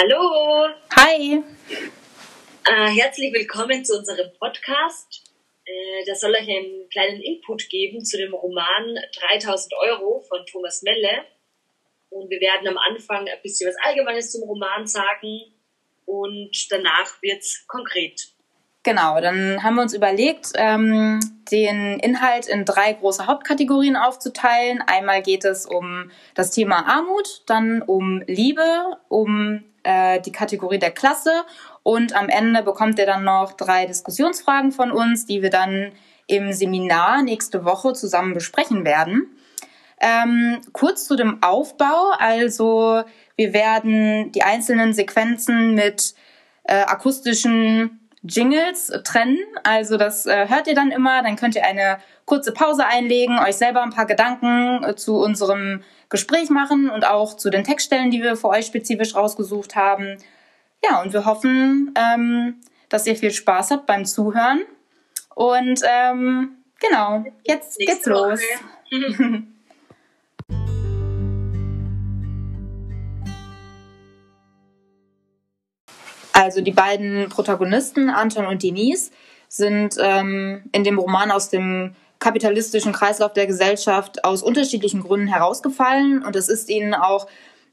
[0.00, 0.68] Hallo.
[0.94, 1.42] Hi.
[2.70, 5.24] Äh, herzlich willkommen zu unserem Podcast.
[5.64, 8.96] Äh, das soll euch einen kleinen Input geben zu dem Roman
[9.28, 11.24] 3000 Euro von Thomas Melle.
[12.10, 15.52] Und wir werden am Anfang ein bisschen was Allgemeines zum Roman sagen
[16.06, 18.28] und danach wird es konkret.
[18.84, 21.18] Genau, dann haben wir uns überlegt, ähm,
[21.50, 24.80] den Inhalt in drei große Hauptkategorien aufzuteilen.
[24.86, 30.90] Einmal geht es um das Thema Armut, dann um Liebe, um äh, die Kategorie der
[30.90, 31.44] Klasse
[31.82, 35.92] und am Ende bekommt ihr dann noch drei Diskussionsfragen von uns, die wir dann
[36.26, 39.34] im Seminar nächste Woche zusammen besprechen werden.
[39.98, 42.12] Ähm, kurz zu dem Aufbau.
[42.18, 43.02] Also
[43.36, 46.14] wir werden die einzelnen Sequenzen mit
[46.64, 49.38] äh, akustischen Jingles trennen.
[49.62, 51.22] Also das äh, hört ihr dann immer.
[51.22, 55.82] Dann könnt ihr eine kurze Pause einlegen, euch selber ein paar Gedanken äh, zu unserem
[56.08, 60.18] Gespräch machen und auch zu den Textstellen, die wir für euch spezifisch rausgesucht haben.
[60.84, 64.60] Ja, und wir hoffen, ähm, dass ihr viel Spaß habt beim Zuhören.
[65.34, 68.40] Und ähm, genau, jetzt geht's los.
[76.38, 79.10] Also die beiden Protagonisten, Anton und Denise,
[79.48, 86.22] sind ähm, in dem Roman aus dem kapitalistischen Kreislauf der Gesellschaft aus unterschiedlichen Gründen herausgefallen
[86.22, 87.26] und es ist ihnen auch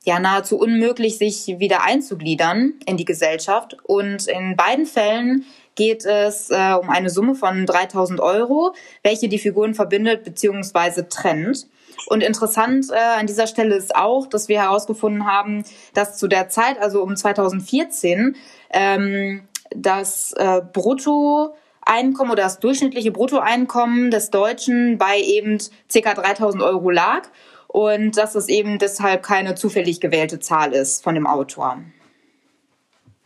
[0.04, 3.78] ja nahezu unmöglich, sich wieder einzugliedern in die Gesellschaft.
[3.84, 9.40] Und in beiden Fällen geht es äh, um eine Summe von 3000 Euro, welche die
[9.40, 11.04] Figuren verbindet bzw.
[11.08, 11.68] trennt.
[12.08, 15.64] Und interessant äh, an dieser Stelle ist auch, dass wir herausgefunden haben,
[15.94, 18.36] dass zu der Zeit, also um 2014,
[18.72, 25.58] ähm, das äh, Bruttoeinkommen oder das durchschnittliche Bruttoeinkommen des Deutschen bei eben
[25.92, 26.14] ca.
[26.14, 27.30] 3000 Euro lag
[27.68, 31.84] und dass es eben deshalb keine zufällig gewählte Zahl ist von dem Autor.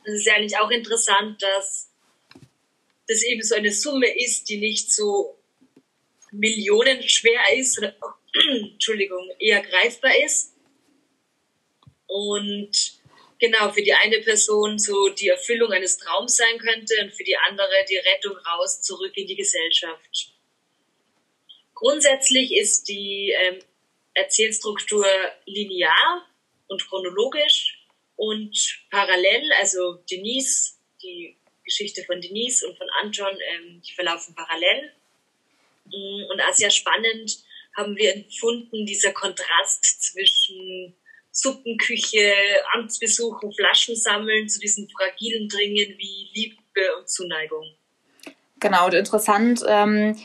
[0.03, 1.89] Es ist ja eigentlich auch interessant, dass
[3.07, 5.37] das eben so eine Summe ist, die nicht so
[6.31, 7.95] millionenschwer ist oder
[8.71, 10.55] Entschuldigung, eher greifbar ist.
[12.07, 12.98] Und
[13.39, 17.37] genau, für die eine Person so die Erfüllung eines Traums sein könnte und für die
[17.37, 20.33] andere die Rettung raus zurück in die Gesellschaft.
[21.73, 23.59] Grundsätzlich ist die ähm,
[24.13, 25.05] Erzählstruktur
[25.45, 26.27] linear
[26.67, 27.79] und chronologisch
[28.17, 34.91] und parallel, also Denise, die Geschichte von Denise und von Anton, ähm, die verlaufen parallel.
[35.85, 37.37] Mm, und auch sehr spannend
[37.77, 40.95] haben wir empfunden, dieser Kontrast zwischen
[41.31, 42.33] Suppenküche,
[42.73, 47.65] Amtsbesuchen, Flaschen sammeln zu diesen fragilen Dingen wie Liebe und Zuneigung.
[48.59, 50.17] Genau, und interessant ähm,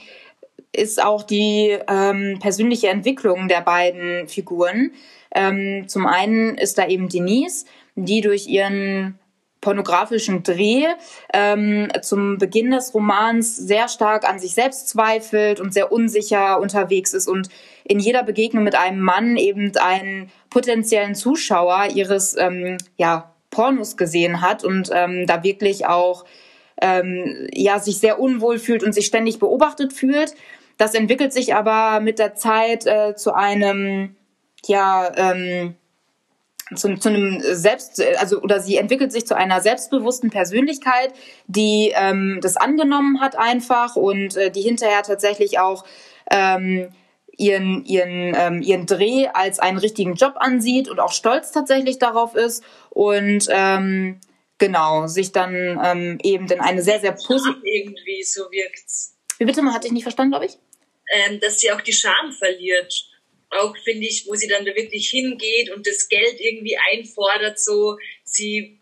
[0.72, 4.92] ist auch die ähm, persönliche Entwicklung der beiden Figuren.
[5.34, 9.19] Ähm, zum einen ist da eben Denise, die durch ihren
[9.65, 10.85] pornografischen Dreh
[11.33, 17.15] ähm, zum Beginn des Romans sehr stark an sich selbst zweifelt und sehr unsicher unterwegs
[17.15, 17.49] ist und
[17.83, 24.43] in jeder Begegnung mit einem Mann eben einen potenziellen Zuschauer ihres ähm, ja, Pornos gesehen
[24.43, 26.27] hat und ähm, da wirklich auch
[26.83, 30.35] ähm, ja, sich sehr unwohl fühlt und sich ständig beobachtet fühlt.
[30.77, 34.15] Das entwickelt sich aber mit der Zeit äh, zu einem
[34.67, 35.75] ja ähm,
[36.75, 41.13] zu, zu einem Selbst, also oder sie entwickelt sich zu einer selbstbewussten Persönlichkeit,
[41.47, 45.85] die ähm, das angenommen hat einfach und äh, die hinterher tatsächlich auch
[46.31, 46.89] ähm,
[47.37, 52.35] ihren ihren ähm, ihren Dreh als einen richtigen Job ansieht und auch stolz tatsächlich darauf
[52.35, 54.21] ist und ähm,
[54.59, 59.17] genau sich dann ähm, eben in eine sehr sehr positive irgendwie so wirkt's.
[59.39, 60.59] Wie bitte, man hatte ich nicht verstanden, glaube ich.
[61.13, 63.14] Ähm, dass sie auch die Scham verliert
[63.54, 67.97] auch finde ich, wo sie dann da wirklich hingeht und das Geld irgendwie einfordert, so
[68.25, 68.78] sie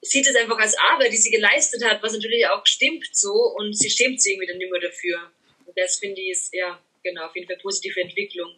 [0.00, 3.76] sieht es einfach als Arbeit, die sie geleistet hat, was natürlich auch stimmt so und
[3.76, 5.30] sie schämt sich irgendwie dann immer dafür.
[5.64, 8.54] Und das finde ich ist ja genau auf jeden Fall positive Entwicklung.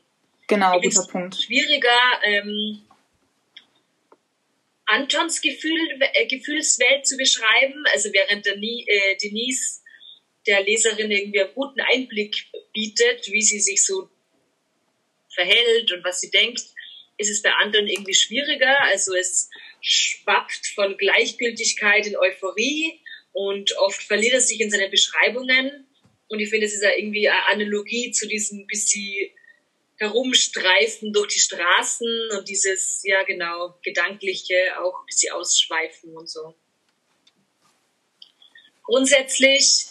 [0.47, 1.37] Genau, guter Punkt.
[1.37, 2.83] Schwieriger ähm,
[4.87, 9.81] Antons Gefühl, äh, Gefühlswelt zu beschreiben, also während der äh, Denise
[10.47, 12.37] der Leserin irgendwie einen guten Einblick
[12.73, 14.11] bietet, wie sie sich so
[15.35, 16.63] verhält und was sie denkt,
[17.17, 18.81] ist es bei anderen irgendwie schwieriger.
[18.83, 19.51] Also es
[19.81, 23.01] schwappt von Gleichgültigkeit in Euphorie
[23.33, 25.87] und oft verliert er sich in seinen Beschreibungen.
[26.29, 29.31] Und ich finde, es ist ja irgendwie eine Analogie zu diesem bisschen
[29.97, 36.55] herumstreifen durch die Straßen und dieses, ja genau, gedankliche, auch ein bisschen ausschweifen und so.
[38.83, 39.87] Grundsätzlich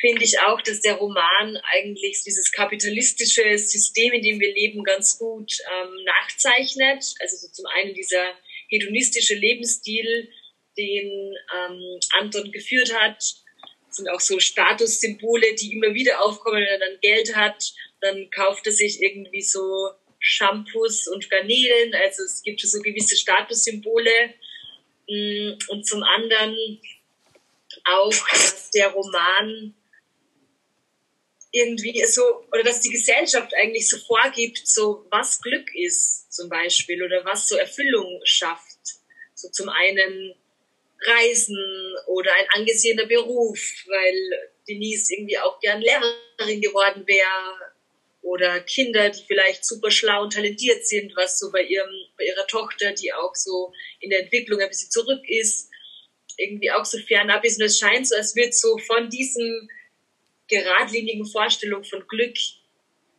[0.00, 5.18] finde ich auch, dass der Roman eigentlich dieses kapitalistische System, in dem wir leben, ganz
[5.18, 7.14] gut ähm, nachzeichnet.
[7.20, 8.34] Also so zum einen dieser
[8.68, 10.30] hedonistische Lebensstil,
[10.76, 13.16] den ähm, Anton geführt hat.
[13.18, 17.72] Das sind auch so Statussymbole, die immer wieder aufkommen, wenn er dann Geld hat.
[18.00, 19.90] Dann kauft er sich irgendwie so
[20.20, 21.94] Shampoos und Garnelen.
[21.94, 24.34] Also es gibt so gewisse Statussymbole.
[25.08, 26.56] Mm, und zum anderen
[27.84, 29.74] auch, dass der Roman
[31.58, 32.22] irgendwie so,
[32.52, 37.48] oder dass die Gesellschaft eigentlich so vorgibt, so was Glück ist zum Beispiel oder was
[37.48, 38.78] so Erfüllung schafft.
[39.34, 40.34] So zum einen
[41.00, 47.72] Reisen oder ein angesehener Beruf, weil Denise irgendwie auch gern Lehrerin geworden wäre
[48.22, 52.46] oder Kinder, die vielleicht super schlau und talentiert sind, was so bei ihrem, bei ihrer
[52.46, 55.70] Tochter, die auch so in der Entwicklung ein bisschen zurück ist,
[56.36, 57.58] irgendwie auch so fernab ist.
[57.58, 59.68] Und es scheint so, als würde so von diesem
[60.48, 62.36] geradlinigen Vorstellung von Glück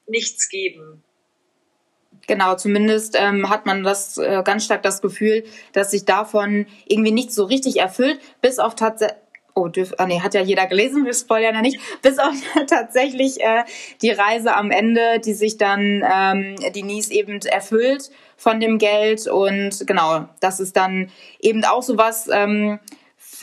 [0.07, 1.03] nichts geben.
[2.27, 5.43] Genau, zumindest ähm, hat man das äh, ganz stark das Gefühl,
[5.73, 9.17] dass sich davon irgendwie nicht so richtig erfüllt, bis auf tatsächlich
[9.55, 11.79] Oh, dürf, ah, nee, hat ja jeder gelesen, wir spoilern ja nicht.
[12.01, 12.33] Bis auf
[12.67, 13.63] tatsächlich äh,
[14.01, 19.27] die Reise am Ende, die sich dann ähm, Denise eben erfüllt von dem Geld.
[19.27, 21.11] Und genau, das ist dann
[21.41, 22.79] eben auch sowas, ähm,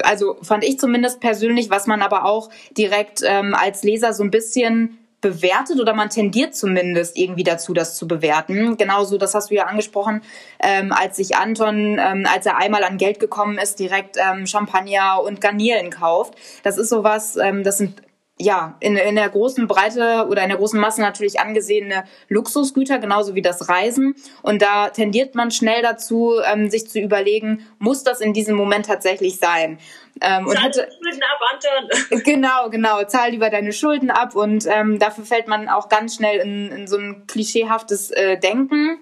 [0.02, 4.30] also fand ich zumindest persönlich, was man aber auch direkt ähm, als Leser so ein
[4.30, 8.76] bisschen bewertet oder man tendiert zumindest irgendwie dazu, das zu bewerten.
[8.76, 10.22] Genauso, das hast du ja angesprochen,
[10.62, 15.22] ähm, als sich Anton, ähm, als er einmal an Geld gekommen ist, direkt ähm, Champagner
[15.22, 16.34] und Garnelen kauft.
[16.62, 18.02] Das ist sowas, ähm, das sind
[18.38, 23.34] ja, in, in der großen Breite oder in der großen Masse natürlich angesehene Luxusgüter, genauso
[23.34, 24.14] wie das Reisen.
[24.42, 28.86] Und da tendiert man schnell dazu, ähm, sich zu überlegen, muss das in diesem Moment
[28.86, 29.78] tatsächlich sein?
[30.20, 32.22] Ähm, und hatte, Schulden ab, Anton.
[32.24, 33.04] Genau, genau.
[33.04, 34.34] Zahl lieber deine Schulden ab.
[34.34, 38.98] Und ähm, dafür fällt man auch ganz schnell in, in so ein klischeehaftes äh, Denken.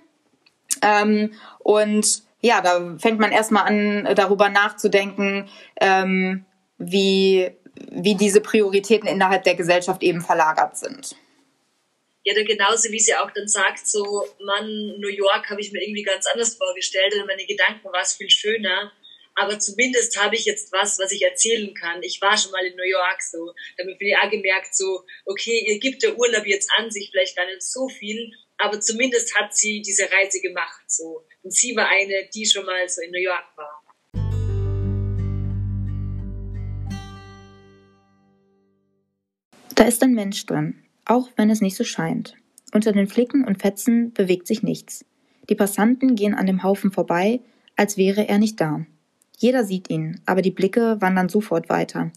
[0.81, 5.49] Ähm, und ja, da fängt man erstmal an, darüber nachzudenken,
[5.81, 6.45] ähm,
[6.79, 7.51] wie
[7.91, 11.17] wie diese Prioritäten innerhalb der Gesellschaft eben verlagert sind.
[12.25, 14.67] Ja, dann genauso wie sie auch dann sagt, so, Mann,
[14.99, 18.31] New York habe ich mir irgendwie ganz anders vorgestellt und meine Gedanken war es viel
[18.31, 18.93] schöner.
[19.37, 22.03] Aber zumindest habe ich jetzt was, was ich erzählen kann.
[22.03, 23.53] Ich war schon mal in New York so.
[23.77, 27.37] Damit bin ich auch gemerkt, so, okay, ihr gibt der Urlaub jetzt an sich vielleicht
[27.37, 31.27] gar nicht so viel, aber zumindest hat sie diese Reise gemacht so.
[31.43, 33.84] Und sie war eine, die schon mal so in New York war.
[39.75, 42.37] Da ist ein Mensch drin, auch wenn es nicht so scheint.
[42.73, 45.05] Unter den Flicken und Fetzen bewegt sich nichts.
[45.49, 47.41] Die Passanten gehen an dem Haufen vorbei,
[47.75, 48.87] als wäre er nicht da.
[49.37, 52.13] Jeder sieht ihn, aber die Blicke wandern sofort weiter.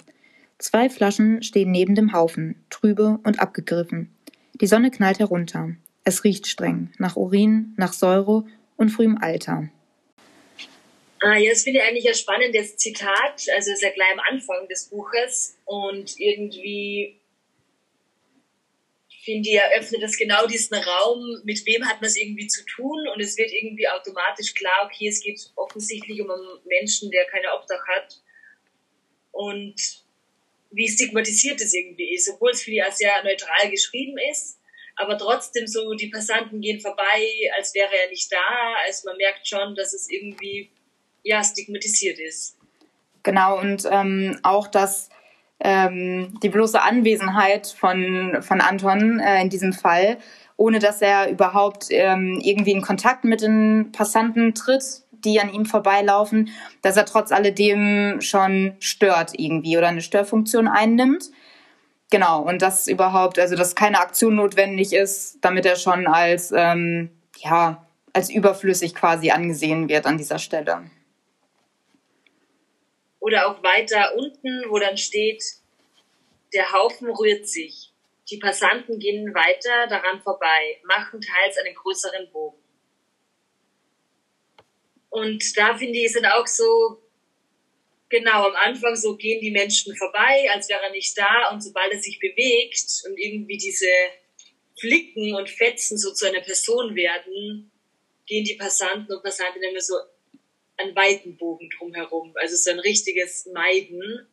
[0.60, 4.16] Zwei Flaschen stehen neben dem Haufen, trübe und abgegriffen.
[4.54, 5.72] Die Sonne knallt herunter.
[6.04, 8.46] Es riecht streng, nach Urin, nach Säure
[8.76, 9.70] und frühem Alter.
[11.22, 13.46] Ah, ja, das finde ich eigentlich ein spannendes Zitat.
[13.56, 17.20] Also, ist ja gleich am Anfang des Buches und irgendwie
[19.28, 23.10] finde ich, eröffnet das genau diesen Raum, mit wem hat man es irgendwie zu tun?
[23.14, 27.54] Und es wird irgendwie automatisch klar, okay, es geht offensichtlich um einen Menschen, der keine
[27.54, 28.22] Obdach hat.
[29.34, 29.76] Und
[30.72, 34.62] wie stigmatisiert es irgendwie ist, obwohl es für die auch sehr neutral geschrieben ist,
[34.96, 39.46] aber trotzdem so, die Passanten gehen vorbei, als wäre er nicht da, also man merkt
[39.46, 40.72] schon, dass es irgendwie,
[41.24, 42.58] ja, stigmatisiert ist.
[43.24, 45.10] Genau, und ähm, auch, dass
[45.60, 50.18] ähm, die bloße Anwesenheit von, von Anton äh, in diesem Fall,
[50.56, 55.66] ohne dass er überhaupt ähm, irgendwie in Kontakt mit den Passanten tritt, die an ihm
[55.66, 56.50] vorbeilaufen,
[56.82, 61.32] dass er trotz alledem schon stört irgendwie oder eine Störfunktion einnimmt.
[62.10, 67.10] Genau, und dass überhaupt, also dass keine Aktion notwendig ist, damit er schon als, ähm,
[67.38, 70.84] ja, als überflüssig quasi angesehen wird an dieser Stelle.
[73.20, 75.44] Oder auch weiter unten, wo dann steht,
[76.54, 77.92] der Haufen rührt sich.
[78.30, 82.62] Die Passanten gehen weiter daran vorbei, machen teils einen größeren Bogen.
[85.10, 87.02] Und da finde ich, sind auch so,
[88.10, 91.92] genau, am Anfang so gehen die Menschen vorbei, als wäre er nicht da und sobald
[91.92, 93.90] er sich bewegt und irgendwie diese
[94.80, 97.72] Flicken und Fetzen so zu einer Person werden,
[98.26, 99.96] gehen die Passanten und Passantinnen immer so
[100.78, 102.34] einen weiten Bogen drumherum.
[102.36, 104.28] Also so ein richtiges Meiden.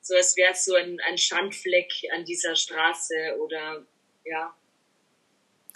[0.00, 3.84] So als wäre es so ein, ein Schandfleck an dieser Straße oder
[4.24, 4.54] ja.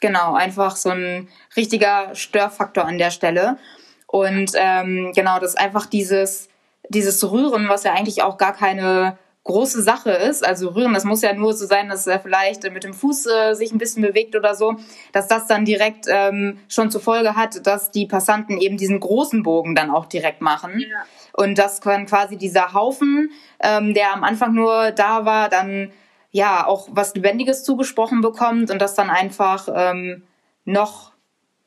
[0.00, 3.58] Genau, einfach so ein richtiger Störfaktor an der Stelle.
[4.06, 6.48] Und ähm, genau, das ist einfach dieses,
[6.88, 11.22] dieses Rühren, was ja eigentlich auch gar keine große Sache ist, also rühren, das muss
[11.22, 14.36] ja nur so sein, dass er vielleicht mit dem Fuß äh, sich ein bisschen bewegt
[14.36, 14.76] oder so,
[15.12, 19.42] dass das dann direkt ähm, schon zur Folge hat, dass die Passanten eben diesen großen
[19.42, 20.78] Bogen dann auch direkt machen.
[20.78, 21.04] Ja.
[21.32, 23.30] Und dass quasi dieser Haufen,
[23.60, 25.90] ähm, der am Anfang nur da war, dann
[26.30, 30.22] ja auch was Lebendiges zugesprochen bekommt und das dann einfach ähm,
[30.64, 31.12] noch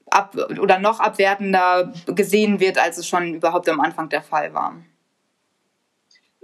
[0.09, 4.75] ab oder noch abwertender gesehen wird, als es schon überhaupt am Anfang der Fall war.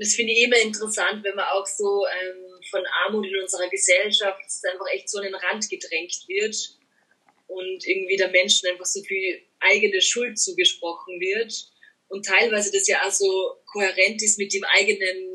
[0.01, 4.41] Das finde ich immer interessant, wenn man auch so ähm, von Armut in unserer Gesellschaft
[4.63, 6.55] einfach echt so an den Rand gedrängt wird
[7.45, 11.53] und irgendwie der Menschen einfach so viel eigene Schuld zugesprochen wird.
[12.07, 15.33] Und teilweise das ja auch so kohärent ist mit dem eigenen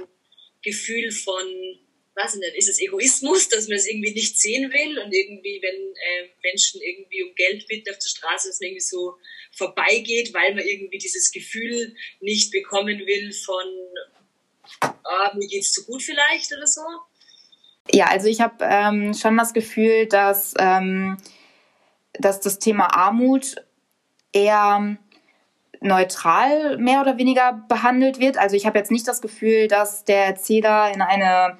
[0.64, 1.46] Gefühl von
[2.16, 4.98] weiß ich nicht, ist es Egoismus, dass man es irgendwie nicht sehen will?
[4.98, 8.80] Und irgendwie, wenn äh, Menschen irgendwie um Geld bitten auf der Straße, dass man irgendwie
[8.80, 9.16] so
[9.52, 13.66] vorbeigeht, weil man irgendwie dieses Gefühl nicht bekommen will von,
[14.82, 16.82] ah, mir geht's zu gut vielleicht oder so?
[17.92, 21.16] Ja, also ich habe ähm, schon das Gefühl, dass, ähm,
[22.14, 23.56] dass das Thema Armut
[24.32, 24.96] eher
[25.80, 28.38] neutral mehr oder weniger behandelt wird.
[28.38, 31.58] Also ich habe jetzt nicht das Gefühl, dass der Erzähler in eine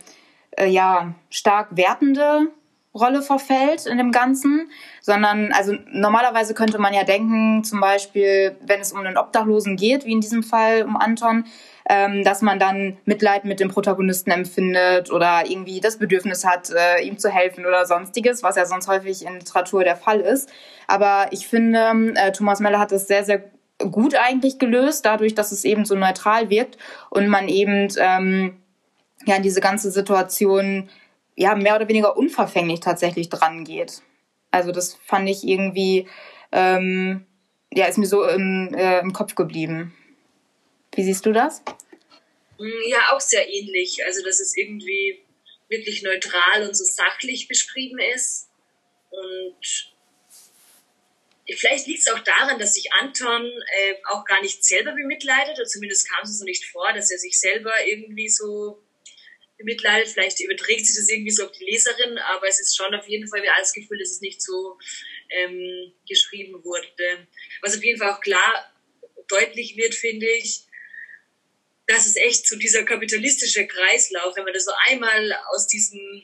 [0.57, 2.49] äh, ja stark wertende
[2.95, 4.71] Rolle verfällt in dem Ganzen,
[5.03, 10.07] sondern also normalerweise könnte man ja denken, zum Beispiel, wenn es um einen Obdachlosen geht,
[10.07, 11.45] wie in diesem Fall um Anton,
[11.89, 17.03] ähm, dass man dann Mitleid mit dem Protagonisten empfindet oder irgendwie das Bedürfnis hat, äh,
[17.03, 20.51] ihm zu helfen oder sonstiges, was ja sonst häufig in Literatur der Fall ist.
[20.89, 23.45] Aber ich finde, äh, Thomas Meller hat das sehr, sehr
[23.79, 26.77] gut eigentlich gelöst, dadurch, dass es eben so neutral wirkt
[27.11, 28.57] und man eben ähm,
[29.27, 30.89] ja in diese ganze Situation
[31.37, 34.03] ja mehr oder weniger unverfänglich tatsächlich dran geht.
[34.51, 36.09] Also das fand ich irgendwie,
[36.51, 37.27] ähm,
[37.73, 39.93] ja, ist mir so im, äh, im Kopf geblieben.
[40.97, 41.63] Wie siehst du das?
[42.59, 44.05] Mm, ja, auch sehr ähnlich.
[44.05, 45.23] Also dass es irgendwie
[45.69, 48.49] wirklich neutral und so sachlich beschrieben ist.
[49.11, 49.95] Und
[51.55, 55.67] vielleicht liegt es auch daran, dass sich Anton äh, auch gar nicht selber bemitleidet, oder
[55.67, 58.83] zumindest kam es so nicht vor, dass er sich selber irgendwie so
[59.59, 60.09] bemitleidet.
[60.09, 63.29] Vielleicht überträgt sich das irgendwie so auf die Leserin, aber es ist schon auf jeden
[63.29, 64.79] Fall wie alles Gefühl, dass es nicht so
[65.31, 67.27] ähm, geschrieben wurde.
[67.61, 68.73] Was auf jeden Fall auch klar
[69.29, 70.66] deutlich wird, finde ich,
[71.87, 76.23] dass es echt so dieser kapitalistische Kreislauf, wenn man da so einmal aus diesem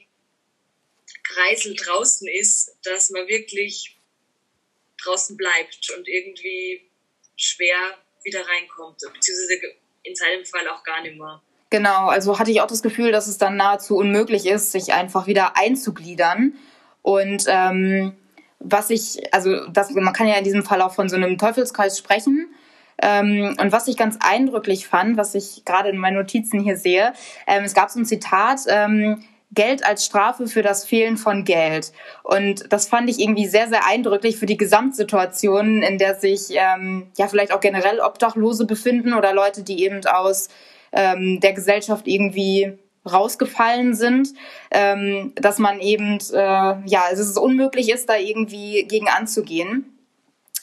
[1.23, 3.97] Kreisel draußen ist, dass man wirklich
[5.03, 6.83] draußen bleibt und irgendwie
[7.37, 9.61] schwer wieder reinkommt, beziehungsweise
[10.03, 11.43] in seinem Fall auch gar nicht mehr.
[11.71, 15.27] Genau, also hatte ich auch das Gefühl, dass es dann nahezu unmöglich ist, sich einfach
[15.27, 16.55] wieder einzugliedern.
[17.01, 18.15] Und ähm,
[18.59, 21.99] was ich, also das, man kann ja in diesem Fall auch von so einem Teufelskreis
[21.99, 22.55] sprechen.
[23.01, 27.13] Ähm, und was ich ganz eindrücklich fand, was ich gerade in meinen Notizen hier sehe,
[27.47, 29.23] ähm, es gab so ein Zitat, ähm,
[29.55, 31.93] Geld als Strafe für das Fehlen von Geld.
[32.23, 37.09] Und das fand ich irgendwie sehr, sehr eindrücklich für die Gesamtsituation, in der sich ähm,
[37.19, 40.49] ja vielleicht auch generell Obdachlose befinden oder Leute, die eben aus
[40.93, 42.79] ähm, der Gesellschaft irgendwie
[43.11, 44.29] rausgefallen sind,
[44.71, 49.99] ähm, dass man eben, äh, ja, es unmöglich ist, da irgendwie gegen anzugehen,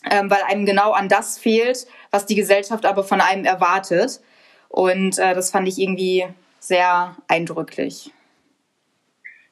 [0.10, 4.20] ähm, weil einem genau an das fehlt, was die Gesellschaft aber von einem erwartet.
[4.68, 6.28] Und äh, das fand ich irgendwie
[6.60, 8.12] sehr eindrücklich.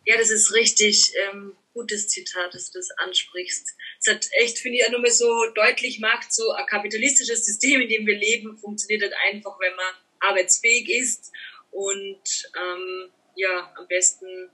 [0.05, 3.75] Ja, das ist richtig ähm, gutes Zitat, dass du das ansprichst.
[3.99, 7.89] Es hat echt, finde ich, auch nochmal so deutlich macht, so ein kapitalistisches System, in
[7.89, 11.31] dem wir leben, funktioniert halt einfach, wenn man arbeitsfähig ist
[11.71, 12.21] und
[12.55, 14.49] ähm, ja, am besten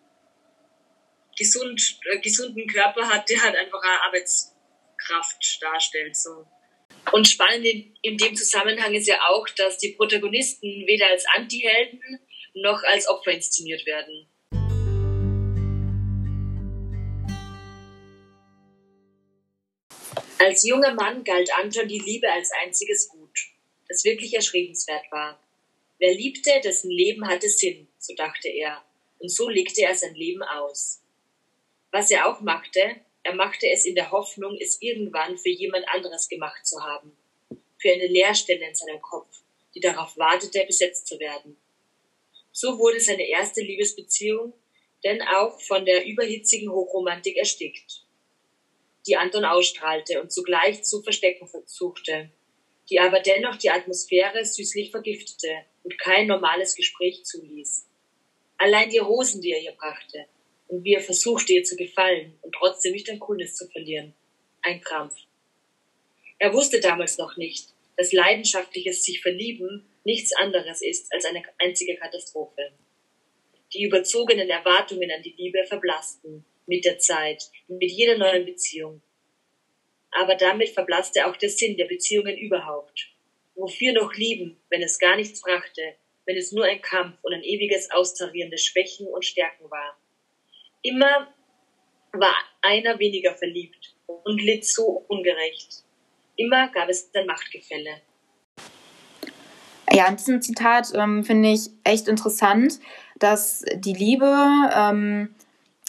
[1.37, 6.15] gesund, äh, gesunden Körper hat, der halt einfach eine Arbeitskraft darstellt.
[6.17, 6.45] So.
[7.11, 12.01] Und spannend in, in dem Zusammenhang ist ja auch, dass die Protagonisten weder als Antihelden
[12.55, 14.27] noch als Opfer inszeniert werden.
[20.39, 23.39] Als junger Mann galt Anton die Liebe als einziges Gut,
[23.87, 25.39] das wirklich erschrebenswert war.
[25.99, 28.83] Wer liebte, dessen Leben hatte Sinn, so dachte er,
[29.19, 31.01] und so legte er sein Leben aus.
[31.91, 36.27] Was er auch machte, er machte es in der Hoffnung, es irgendwann für jemand anderes
[36.29, 37.17] gemacht zu haben,
[37.77, 39.41] für eine Leerstelle in seinem Kopf,
[39.73, 41.57] die darauf wartete, besetzt zu werden.
[42.51, 44.53] So wurde seine erste Liebesbeziehung
[45.03, 48.05] denn auch von der überhitzigen Hochromantik erstickt,
[49.05, 52.29] die Anton ausstrahlte und zugleich zu verstecken versuchte,
[52.89, 57.85] die aber dennoch die Atmosphäre süßlich vergiftete und kein normales Gespräch zuließ.
[58.57, 60.25] Allein die Rosen, die er ihr brachte,
[60.73, 64.15] und wie er versuchte, ihr zu gefallen und trotzdem nicht an Coolness zu verlieren.
[64.63, 65.13] Ein Krampf.
[66.39, 71.95] Er wusste damals noch nicht, dass leidenschaftliches sich verlieben nichts anderes ist als eine einzige
[71.95, 72.71] Katastrophe.
[73.71, 79.03] Die überzogenen Erwartungen an die Liebe verblassten mit der Zeit, mit jeder neuen Beziehung.
[80.09, 83.11] Aber damit verblasste auch der Sinn der Beziehungen überhaupt.
[83.53, 87.43] Wofür noch lieben, wenn es gar nichts brachte, wenn es nur ein Kampf und ein
[87.43, 89.99] ewiges Austarieren der Schwächen und Stärken war?
[90.83, 91.27] Immer
[92.11, 95.83] war einer weniger verliebt und litt so ungerecht.
[96.35, 98.01] Immer gab es ein Machtgefälle.
[99.91, 102.79] Ja, in diesem Zitat ähm, finde ich echt interessant,
[103.17, 104.35] dass die Liebe
[104.75, 105.33] ähm,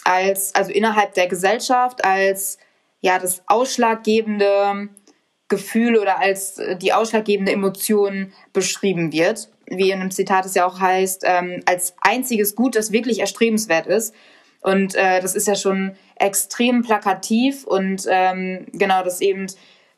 [0.03, 2.57] als, also innerhalb der Gesellschaft als
[3.01, 4.89] ja das ausschlaggebende
[5.47, 9.49] Gefühl oder als äh, die ausschlaggebende Emotion beschrieben wird.
[9.67, 13.87] Wie in einem Zitat es ja auch heißt, ähm, als einziges Gut, das wirklich erstrebenswert
[13.87, 14.13] ist.
[14.65, 19.45] Und äh, das ist ja schon extrem plakativ und ähm, genau, dass eben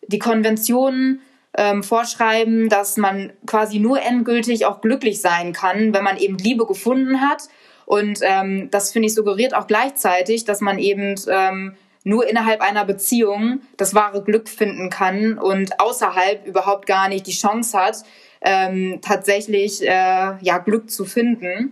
[0.05, 1.21] die Konventionen
[1.55, 6.65] ähm, vorschreiben, dass man quasi nur endgültig auch glücklich sein kann, wenn man eben Liebe
[6.65, 7.43] gefunden hat.
[7.86, 12.83] Und ähm, das finde ich suggeriert auch gleichzeitig, dass man eben ähm, nur innerhalb einer
[12.83, 18.03] Beziehung das wahre Glück finden kann und außerhalb überhaupt gar nicht die Chance hat,
[18.41, 21.71] ähm, tatsächlich äh, ja Glück zu finden.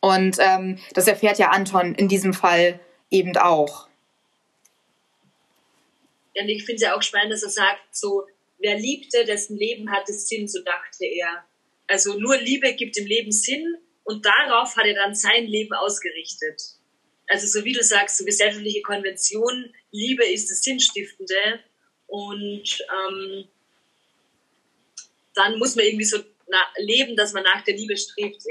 [0.00, 3.88] Und ähm, das erfährt ja Anton in diesem Fall eben auch.
[6.34, 8.26] Ja, ich finde es ja auch spannend, dass er sagt, so,
[8.58, 11.44] wer liebte, dessen Leben hatte Sinn, so dachte er.
[11.86, 16.60] Also nur Liebe gibt dem Leben Sinn und darauf hat er dann sein Leben ausgerichtet.
[17.28, 21.60] Also so wie du sagst, so gesellschaftliche Konvention, Liebe ist das Sinnstiftende
[22.06, 23.48] und ähm,
[25.34, 26.18] dann muss man irgendwie so
[26.78, 28.42] leben, dass man nach der Liebe strebt.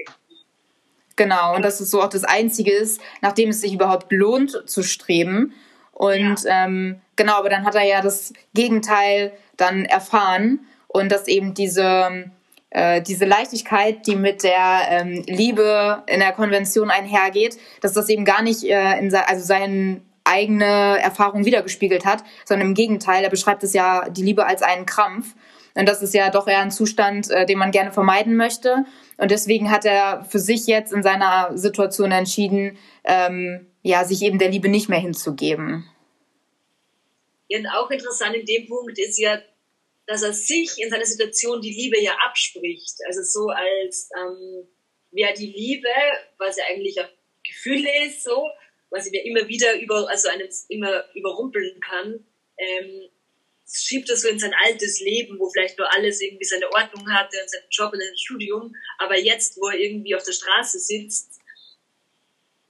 [1.15, 4.83] Genau, und dass es so auch das Einzige ist, nachdem es sich überhaupt lohnt zu
[4.83, 5.53] streben.
[5.93, 6.65] Und ja.
[6.65, 12.29] ähm, genau, aber dann hat er ja das Gegenteil dann erfahren und dass eben diese,
[12.69, 18.25] äh, diese Leichtigkeit, die mit der ähm, Liebe in der Konvention einhergeht, dass das eben
[18.25, 23.29] gar nicht äh, in se also seine eigene Erfahrung wiedergespiegelt hat, sondern im Gegenteil, er
[23.29, 25.33] beschreibt es ja die Liebe als einen Krampf.
[25.75, 28.85] Und das ist ja doch eher ein Zustand, äh, den man gerne vermeiden möchte.
[29.17, 34.39] Und deswegen hat er für sich jetzt in seiner Situation entschieden, ähm, ja, sich eben
[34.39, 35.89] der Liebe nicht mehr hinzugeben.
[37.47, 39.39] Ja, und auch interessant in dem Punkt ist ja,
[40.07, 42.95] dass er sich in seiner Situation die Liebe ja abspricht.
[43.07, 44.67] Also so als, ähm,
[45.11, 45.89] wer die Liebe,
[46.37, 47.07] was ja eigentlich ein
[47.43, 48.47] Gefühl ist, so,
[48.89, 52.25] was ihn ja immer wieder über, also einem immer überrumpeln kann,
[52.57, 53.09] ähm,
[53.67, 57.37] schiebt er so in sein altes Leben, wo vielleicht nur alles irgendwie seine Ordnung hatte
[57.41, 61.39] und seinen Job und sein Studium, aber jetzt, wo er irgendwie auf der Straße sitzt,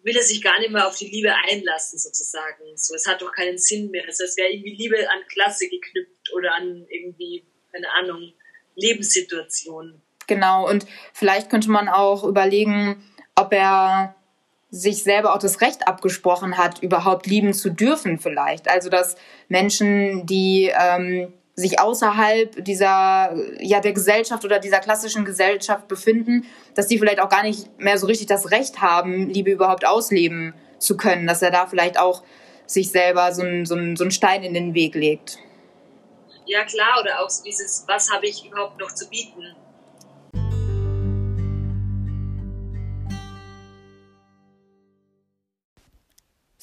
[0.05, 2.63] will er sich gar nicht mehr auf die Liebe einlassen, sozusagen.
[2.75, 4.05] So, es hat doch keinen Sinn mehr.
[4.05, 8.31] Also es wäre irgendwie Liebe an Klasse geknüpft oder an irgendwie, keine Ahnung,
[8.75, 10.01] Lebenssituation.
[10.27, 13.03] Genau, und vielleicht könnte man auch überlegen,
[13.35, 14.15] ob er
[14.75, 18.69] sich selber auch das Recht abgesprochen hat, überhaupt lieben zu dürfen vielleicht.
[18.69, 19.15] Also dass
[19.47, 26.87] Menschen, die ähm, sich außerhalb dieser, ja, der Gesellschaft oder dieser klassischen Gesellschaft befinden, dass
[26.87, 30.97] die vielleicht auch gar nicht mehr so richtig das Recht haben, Liebe überhaupt ausleben zu
[30.97, 32.23] können, dass er da vielleicht auch
[32.65, 35.37] sich selber so einen so so einen Stein in den Weg legt.
[36.45, 39.55] Ja, klar, oder auch so dieses, was habe ich überhaupt noch zu bieten?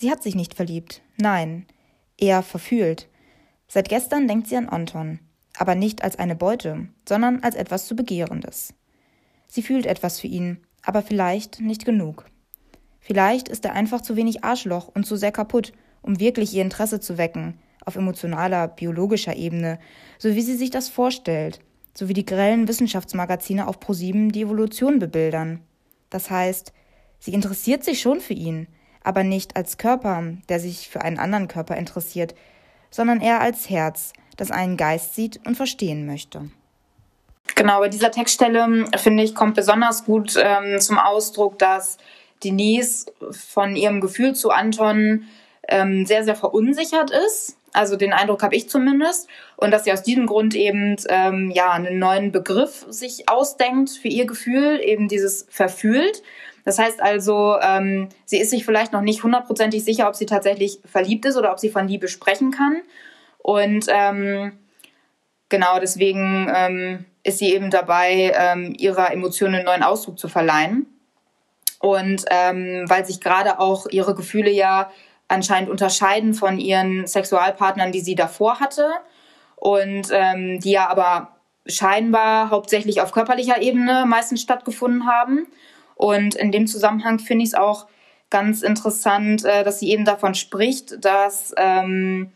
[0.02, 1.64] Sie hat sich nicht verliebt, nein,
[2.18, 3.08] eher verfühlt.
[3.68, 5.20] Seit gestern denkt sie an Anton,
[5.56, 8.74] aber nicht als eine Beute, sondern als etwas zu Begehrendes.
[9.46, 12.24] Sie fühlt etwas für ihn, aber vielleicht nicht genug.
[12.98, 16.98] Vielleicht ist er einfach zu wenig Arschloch und zu sehr kaputt, um wirklich ihr Interesse
[16.98, 19.78] zu wecken, auf emotionaler, biologischer Ebene,
[20.18, 21.60] so wie sie sich das vorstellt,
[21.94, 25.60] so wie die grellen Wissenschaftsmagazine auf ProSieben die Evolution bebildern.
[26.10, 26.72] Das heißt,
[27.20, 28.66] sie interessiert sich schon für ihn,
[29.04, 32.34] aber nicht als Körper, der sich für einen anderen Körper interessiert,
[32.90, 36.50] sondern eher als Herz, das einen Geist sieht und verstehen möchte.
[37.54, 41.98] Genau, bei dieser Textstelle, finde ich, kommt besonders gut ähm, zum Ausdruck, dass
[42.42, 45.24] Denise von ihrem Gefühl zu Anton
[45.68, 47.56] ähm, sehr, sehr verunsichert ist.
[47.72, 49.28] Also den Eindruck habe ich zumindest.
[49.56, 54.08] Und dass sie aus diesem Grund eben ähm, ja einen neuen Begriff sich ausdenkt für
[54.08, 56.22] ihr Gefühl, eben dieses verfühlt.
[56.64, 60.78] Das heißt also, ähm, sie ist sich vielleicht noch nicht hundertprozentig sicher, ob sie tatsächlich
[60.84, 62.82] verliebt ist oder ob sie von Liebe sprechen kann.
[63.38, 64.58] Und ähm,
[65.48, 70.86] genau deswegen ähm, ist sie eben dabei, ähm, ihrer Emotionen einen neuen Ausdruck zu verleihen.
[71.80, 74.90] Und ähm, weil sich gerade auch ihre Gefühle ja
[75.26, 78.88] anscheinend unterscheiden von ihren Sexualpartnern, die sie davor hatte
[79.56, 85.46] und ähm, die ja aber scheinbar hauptsächlich auf körperlicher Ebene meistens stattgefunden haben
[85.94, 87.86] Und in dem Zusammenhang finde ich es auch
[88.30, 92.32] ganz interessant, äh, dass sie eben davon spricht, dass ähm,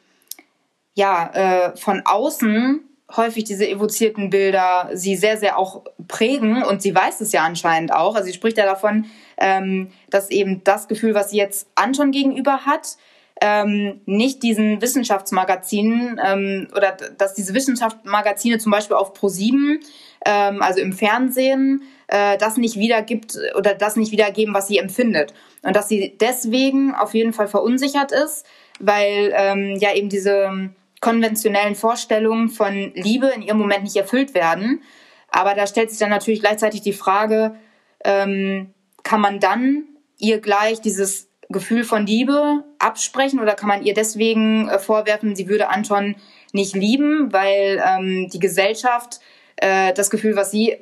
[0.94, 1.30] ja
[1.72, 2.80] äh, von außen
[3.14, 7.92] häufig diese evozierten Bilder sie sehr, sehr auch prägen und sie weiß es ja anscheinend
[7.92, 8.16] auch.
[8.16, 9.06] Also sie spricht ja davon,
[9.38, 12.96] ähm, dass eben das Gefühl, was sie jetzt Anton gegenüber hat,
[13.40, 19.78] ähm, nicht diesen Wissenschaftsmagazinen ähm, oder dass diese Wissenschaftsmagazine zum Beispiel auf Pro7,
[20.24, 25.34] ähm, also im Fernsehen, äh, das nicht wiedergibt oder das nicht wiedergeben, was sie empfindet.
[25.62, 28.46] Und dass sie deswegen auf jeden Fall verunsichert ist,
[28.78, 34.82] weil ähm, ja eben diese konventionellen Vorstellungen von Liebe in ihrem Moment nicht erfüllt werden.
[35.30, 37.56] Aber da stellt sich dann natürlich gleichzeitig die Frage,
[38.04, 39.84] ähm, kann man dann
[40.18, 45.48] ihr gleich dieses Gefühl von Liebe absprechen oder kann man ihr deswegen äh, vorwerfen, sie
[45.48, 46.16] würde Anton
[46.52, 49.20] nicht lieben, weil ähm, die Gesellschaft
[49.56, 50.76] äh, das Gefühl, was sie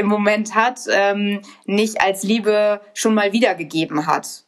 [0.00, 4.44] im Moment hat, ähm, nicht als Liebe schon mal wiedergegeben hat.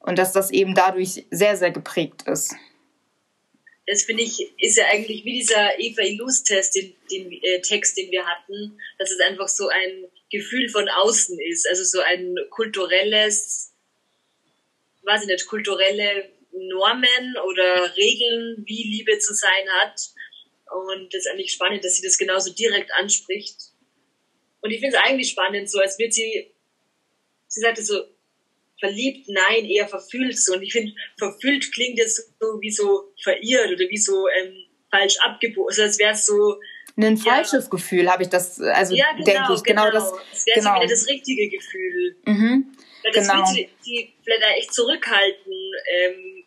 [0.00, 2.54] Und dass das eben dadurch sehr, sehr geprägt ist.
[3.86, 8.10] Das finde ich, ist ja eigentlich wie dieser Eva Illus-Test, den, den äh, Text, den
[8.10, 13.72] wir hatten, dass es einfach so ein Gefühl von außen ist, also so ein kulturelles,
[15.02, 20.00] weiß ich nicht, kulturelle Normen oder Regeln, wie Liebe zu sein hat.
[20.88, 23.73] Und das ist eigentlich spannend, dass sie das genauso direkt anspricht.
[24.64, 26.50] Und ich finde es eigentlich spannend, so als wird sie,
[27.48, 28.02] sie sagte so,
[28.80, 30.54] verliebt, nein, eher verfühlt so.
[30.54, 34.54] Und ich finde, verfühlt klingt jetzt so wie so verirrt oder wie so ähm,
[34.90, 35.68] falsch abgebogen.
[35.68, 36.58] Also als wäre es so.
[36.96, 40.12] Ein falsches ja, Gefühl habe ich das, also ja, genau, denke ich, genau, genau das.
[40.30, 40.70] Das wäre genau.
[40.70, 42.16] so wieder das richtige Gefühl.
[42.24, 42.66] Mhm,
[43.02, 43.42] Weil das genau.
[43.42, 45.52] will sie, vielleicht echt zurückhalten,
[45.92, 46.44] ähm,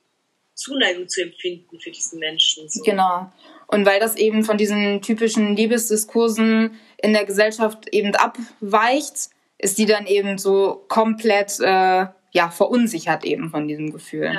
[0.56, 2.68] Zuneigung zu empfinden für diesen Menschen.
[2.68, 2.82] So.
[2.82, 3.32] Genau.
[3.68, 9.86] Und weil das eben von diesen typischen Liebesdiskursen in der Gesellschaft eben abweicht, ist die
[9.86, 14.38] dann eben so komplett äh, ja, verunsichert eben von diesem Gefühl.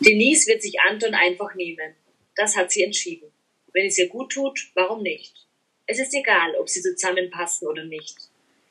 [0.00, 1.94] Denise wird sich Anton einfach nehmen.
[2.36, 3.32] Das hat sie entschieden.
[3.72, 5.46] Wenn es ihr gut tut, warum nicht?
[5.86, 8.16] Es ist egal, ob sie zusammenpassen oder nicht.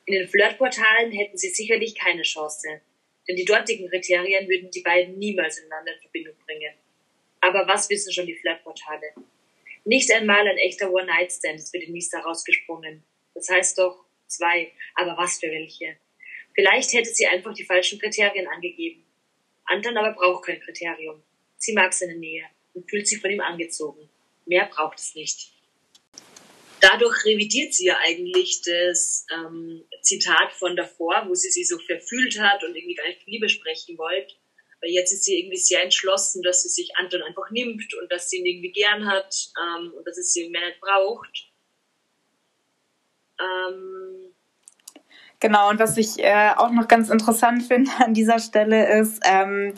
[0.05, 2.81] In den Flirtportalen hätten sie sicherlich keine Chance,
[3.27, 6.73] denn die dortigen Kriterien würden die beiden niemals ineinander in Verbindung bringen.
[7.43, 9.13] Aber was wissen schon die Flirtportale?
[9.83, 13.03] Nicht einmal ein echter One-Night-Stand ist für Denise da rausgesprungen.
[13.33, 15.97] Das heißt doch zwei, aber was für welche?
[16.55, 19.03] Vielleicht hätte sie einfach die falschen Kriterien angegeben.
[19.65, 21.21] Anton aber braucht kein Kriterium.
[21.57, 24.09] Sie mag seine Nähe und fühlt sich von ihm angezogen.
[24.45, 25.51] Mehr braucht es nicht.
[26.79, 32.39] Dadurch revidiert sie ja eigentlich das ähm, Zitat von davor, wo sie sich so verfühlt
[32.39, 34.33] hat und irgendwie gar nicht Liebe sprechen wollte.
[34.83, 38.29] Weil jetzt ist sie irgendwie sehr entschlossen, dass sie sich Anton einfach nimmt und dass
[38.29, 41.51] sie ihn irgendwie gern hat ähm, und dass sie ihn mehr nicht braucht.
[43.39, 44.33] Ähm,
[45.39, 49.73] genau, und was ich äh, auch noch ganz interessant finde an dieser Stelle ist, ähm,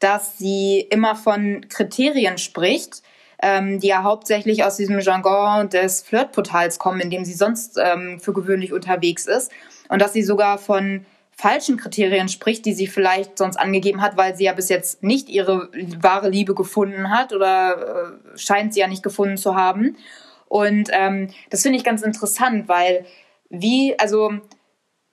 [0.00, 3.02] dass sie immer von Kriterien spricht,
[3.40, 8.18] ähm, die ja hauptsächlich aus diesem Jargon des Flirtportals kommen, in dem sie sonst ähm,
[8.18, 9.52] für gewöhnlich unterwegs ist.
[9.88, 11.06] Und dass sie sogar von
[11.38, 15.28] falschen Kriterien spricht, die sie vielleicht sonst angegeben hat, weil sie ja bis jetzt nicht
[15.28, 15.70] ihre
[16.02, 19.96] wahre Liebe gefunden hat oder äh, scheint sie ja nicht gefunden zu haben.
[20.48, 23.06] Und ähm, das finde ich ganz interessant, weil
[23.50, 24.32] wie, also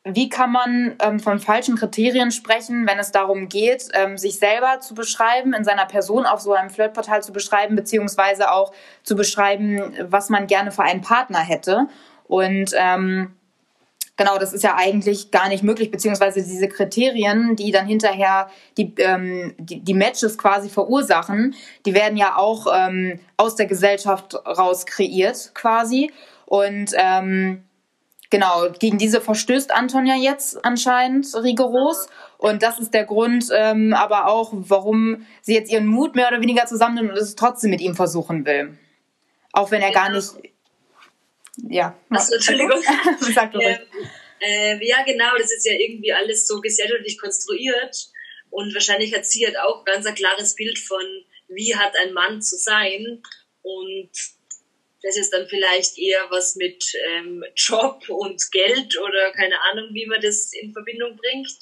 [0.04, 4.80] wie kann man ähm, von falschen Kriterien sprechen, wenn es darum geht, ähm, sich selber
[4.80, 9.94] zu beschreiben, in seiner Person auf so einem Flirtportal zu beschreiben, beziehungsweise auch zu beschreiben,
[10.10, 11.88] was man gerne für einen Partner hätte.
[12.28, 13.36] Und ähm,
[14.18, 18.94] Genau, das ist ja eigentlich gar nicht möglich, beziehungsweise diese Kriterien, die dann hinterher die,
[18.98, 21.54] ähm, die, die Matches quasi verursachen,
[21.86, 26.14] die werden ja auch ähm, aus der Gesellschaft raus kreiert quasi.
[26.46, 27.66] Und ähm,
[28.30, 32.08] genau, gegen diese verstößt Anton ja jetzt anscheinend rigoros.
[32.38, 36.40] Und das ist der Grund ähm, aber auch, warum sie jetzt ihren Mut mehr oder
[36.40, 38.78] weniger zusammennimmt und es trotzdem mit ihm versuchen will.
[39.52, 40.55] Auch wenn er gar nicht
[41.58, 41.98] ja.
[42.10, 42.82] Achso, Entschuldigung.
[43.34, 43.78] Sag du ähm,
[44.42, 48.10] äh, ja, genau, das ist ja irgendwie alles so gesellschaftlich konstruiert.
[48.50, 51.04] Und wahrscheinlich hat sie halt auch ganz ein klares Bild von,
[51.48, 53.22] wie hat ein Mann zu sein.
[53.62, 54.12] Und
[55.02, 60.06] das ist dann vielleicht eher was mit ähm, Job und Geld oder keine Ahnung, wie
[60.06, 61.58] man das in Verbindung bringt.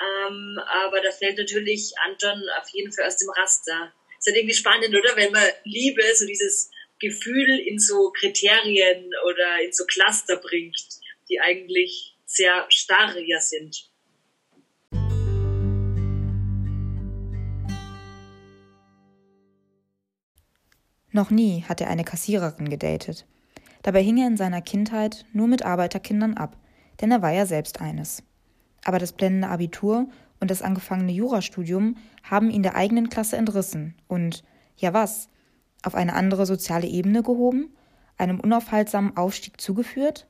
[0.00, 3.92] Ähm, aber da fällt natürlich Anton auf jeden Fall aus dem Raster.
[4.18, 5.16] Ist halt irgendwie spannend, oder?
[5.16, 6.70] Wenn man Liebe, so dieses
[7.02, 10.80] Gefühl in so Kriterien oder in so Cluster bringt,
[11.28, 13.90] die eigentlich sehr starr ja sind.
[21.10, 23.26] Noch nie hat er eine Kassiererin gedatet.
[23.82, 26.56] Dabei hing er in seiner Kindheit nur mit Arbeiterkindern ab,
[27.00, 28.22] denn er war ja selbst eines.
[28.84, 30.08] Aber das blendende Abitur
[30.40, 34.44] und das angefangene Jurastudium haben ihn der eigenen Klasse entrissen und,
[34.76, 35.28] ja was,
[35.82, 37.74] auf eine andere soziale Ebene gehoben,
[38.16, 40.26] einem unaufhaltsamen Aufstieg zugeführt?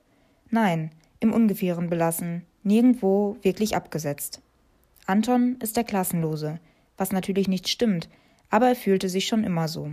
[0.49, 4.41] Nein, im Ungefähren belassen, nirgendwo wirklich abgesetzt.
[5.05, 6.59] Anton ist der Klassenlose,
[6.97, 8.09] was natürlich nicht stimmt,
[8.49, 9.91] aber er fühlte sich schon immer so.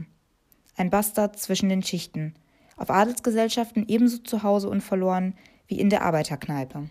[0.76, 2.34] Ein Bastard zwischen den Schichten,
[2.76, 6.88] auf Adelsgesellschaften ebenso zu Hause und verloren wie in der Arbeiterkneipe.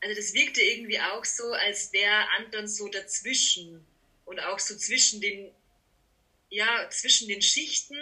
[0.00, 3.84] Also das wirkte irgendwie auch so, als wäre Anton so dazwischen
[4.24, 5.50] und auch so zwischen den,
[6.50, 7.96] ja, zwischen den Schichten,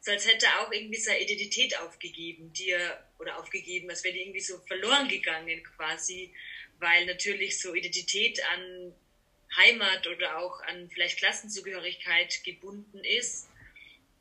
[0.00, 4.14] so als hätte er auch irgendwie seine Identität aufgegeben, die er, oder aufgegeben, als wäre
[4.14, 6.34] die irgendwie so verloren gegangen quasi,
[6.78, 8.94] weil natürlich so Identität an
[9.56, 13.48] Heimat oder auch an vielleicht Klassenzugehörigkeit gebunden ist.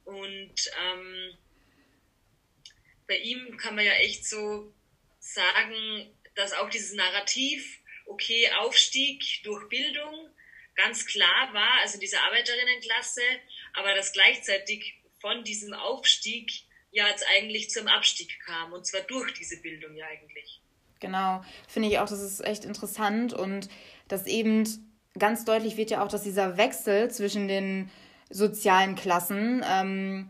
[0.06, 1.38] Und ähm,
[3.08, 4.74] bei ihm kann man ja echt so
[5.20, 10.30] sagen, dass auch dieses Narrativ, okay, Aufstieg durch Bildung
[10.76, 13.22] ganz klar war, also diese Arbeiterinnenklasse,
[13.74, 16.52] aber dass gleichzeitig von diesem Aufstieg
[16.92, 20.62] ja jetzt eigentlich zum Abstieg kam und zwar durch diese Bildung ja eigentlich.
[21.00, 23.68] Genau, finde ich auch, das ist echt interessant und
[24.08, 24.66] das eben
[25.18, 27.90] ganz deutlich wird ja auch, dass dieser Wechsel zwischen den
[28.30, 30.30] sozialen Klassen ähm,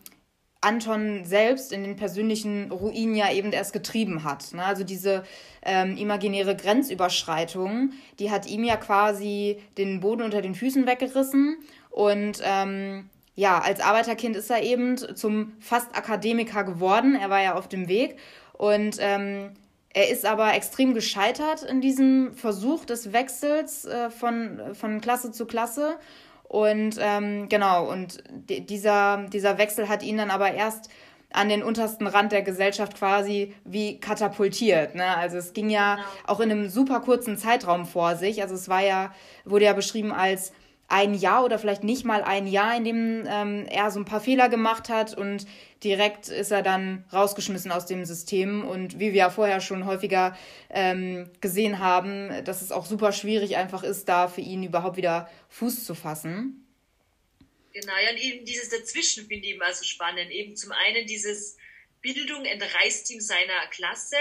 [0.63, 4.53] Anton selbst in den persönlichen Ruin ja eben erst getrieben hat.
[4.53, 4.63] Ne?
[4.63, 5.23] Also diese
[5.61, 11.57] ähm, imaginäre Grenzüberschreitung, die hat ihm ja quasi den Boden unter den Füßen weggerissen.
[11.89, 17.15] Und ähm, ja, als Arbeiterkind ist er eben zum fast Akademiker geworden.
[17.15, 18.17] Er war ja auf dem Weg.
[18.53, 19.51] Und ähm,
[19.89, 25.45] er ist aber extrem gescheitert in diesem Versuch des Wechsels äh, von, von Klasse zu
[25.45, 25.97] Klasse
[26.53, 30.87] und ähm, genau, und dieser, dieser Wechsel hat ihn dann aber erst
[31.31, 34.93] an den untersten Rand der Gesellschaft quasi wie katapultiert.
[34.93, 35.17] Ne?
[35.17, 36.07] Also es ging ja genau.
[36.27, 38.43] auch in einem super kurzen Zeitraum vor sich.
[38.43, 39.11] Also es war ja,
[39.45, 40.53] wurde ja beschrieben als
[40.93, 44.21] ein Jahr oder vielleicht nicht mal ein Jahr, in dem ähm, er so ein paar
[44.21, 45.47] Fehler gemacht hat und
[45.83, 48.63] direkt ist er dann rausgeschmissen aus dem System.
[48.63, 50.37] Und wie wir ja vorher schon häufiger
[50.69, 55.27] ähm, gesehen haben, dass es auch super schwierig einfach ist, da für ihn überhaupt wieder
[55.49, 56.63] Fuß zu fassen.
[57.73, 60.29] Genau, ja, und eben dieses Dazwischen finde ich immer so spannend.
[60.29, 61.57] Eben zum einen dieses
[62.03, 64.17] Bildung entreißt ihm seiner Klasse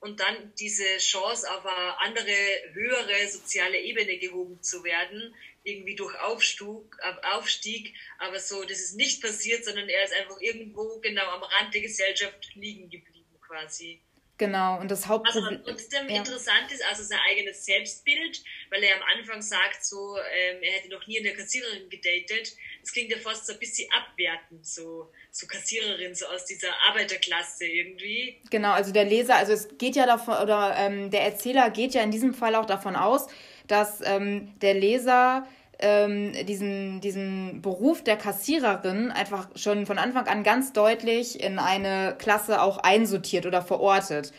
[0.00, 2.36] und dann diese Chance auf eine andere,
[2.72, 9.20] höhere soziale Ebene gehoben zu werden, irgendwie durch Aufstieg, Aufstieg, aber so, das ist nicht
[9.20, 14.00] passiert, sondern er ist einfach irgendwo genau am Rand der Gesellschaft liegen geblieben quasi.
[14.38, 15.60] Genau, und das Hauptproblem.
[15.64, 16.16] Was trotzdem ja.
[16.16, 20.90] interessant ist, also sein eigenes Selbstbild, weil er am Anfang sagt, so, ähm, er hätte
[20.90, 22.54] noch nie eine Kassiererin gedatet.
[22.82, 27.64] Das klingt ja fast so ein bisschen abwertend, so, so Kassiererin, so aus dieser Arbeiterklasse
[27.64, 28.38] irgendwie.
[28.50, 32.02] Genau, also der Leser, also es geht ja davon, oder ähm, der Erzähler geht ja
[32.02, 33.28] in diesem Fall auch davon aus,
[33.66, 40.42] dass ähm, der Leser ähm, diesen, diesen Beruf der Kassiererin einfach schon von Anfang an
[40.42, 44.32] ganz deutlich in eine Klasse auch einsortiert oder verortet.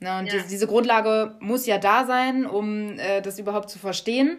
[0.00, 0.32] Ne, und ja.
[0.34, 4.38] diese, diese Grundlage muss ja da sein, um äh, das überhaupt zu verstehen.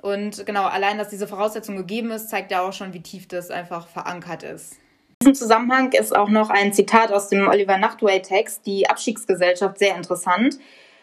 [0.00, 3.50] Und genau, allein, dass diese Voraussetzung gegeben ist, zeigt ja auch schon, wie tief das
[3.50, 4.74] einfach verankert ist.
[5.22, 9.94] In diesem Zusammenhang ist auch noch ein Zitat aus dem Oliver Nachtwey-Text, die Abstiegsgesellschaft, sehr
[9.94, 10.58] interessant.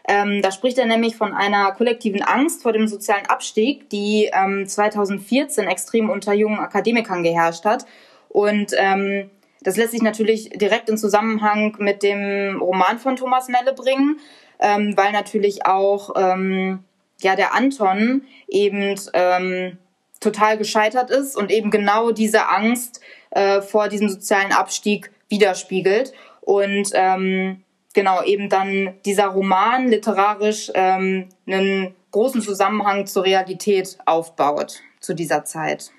[0.08, 4.65] Ähm, da spricht er nämlich von einer kollektiven Angst vor dem sozialen Abstieg, die ähm,
[4.65, 7.86] 2014 extrem unter jungen Akademikern geherrscht hat.
[8.30, 9.30] Und ähm,
[9.62, 14.20] das lässt sich natürlich direkt in Zusammenhang mit dem Roman von Thomas Melle bringen,
[14.60, 16.86] ähm, weil natürlich auch ähm,
[17.20, 19.78] ja der Anton eben ähm,
[20.22, 26.13] total gescheitert ist und eben genau diese Angst äh, vor diesem sozialen Abstieg widerspiegelt.
[26.41, 27.63] Und ähm,
[27.98, 35.46] genau eben dann dieser Roman literarisch ähm, einen großen Zusammenhang zur Realität aufbaut zu dieser
[35.46, 35.90] Zeit.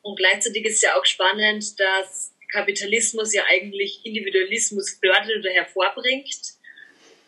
[0.00, 6.54] Und gleichzeitig ist ja auch spannend, dass Kapitalismus ja eigentlich Individualismus fördert oder hervorbringt.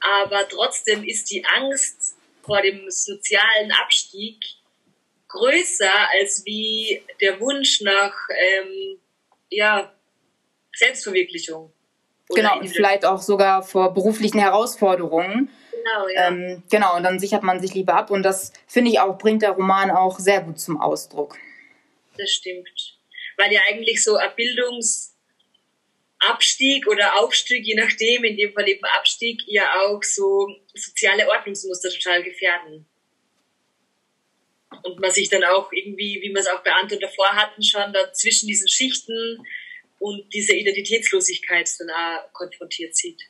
[0.01, 4.39] Aber trotzdem ist die Angst vor dem sozialen Abstieg
[5.29, 8.99] größer als wie der Wunsch nach ähm,
[9.51, 9.95] ja,
[10.75, 11.71] Selbstverwirklichung.
[12.35, 15.51] Genau, und vielleicht auch sogar vor beruflichen Herausforderungen.
[15.71, 16.29] Genau, ja.
[16.29, 18.11] Ähm, genau, und dann sichert man sich lieber ab.
[18.11, 21.37] Und das, finde ich auch, bringt der Roman auch sehr gut zum Ausdruck.
[22.17, 22.97] Das stimmt.
[23.37, 29.43] Weil ja eigentlich so ein Bildungsabstieg oder Aufstieg, je nachdem, in dem Fall eben Abstieg,
[29.47, 32.87] ja auch so soziale Ordnungsmuster total gefährden.
[34.85, 37.93] Und man sich dann auch irgendwie, wie wir es auch bei Anton davor hatten, schon
[37.93, 39.45] da zwischen diesen Schichten
[40.03, 43.23] und diese Identitätslosigkeit dann auch konfrontiert sieht.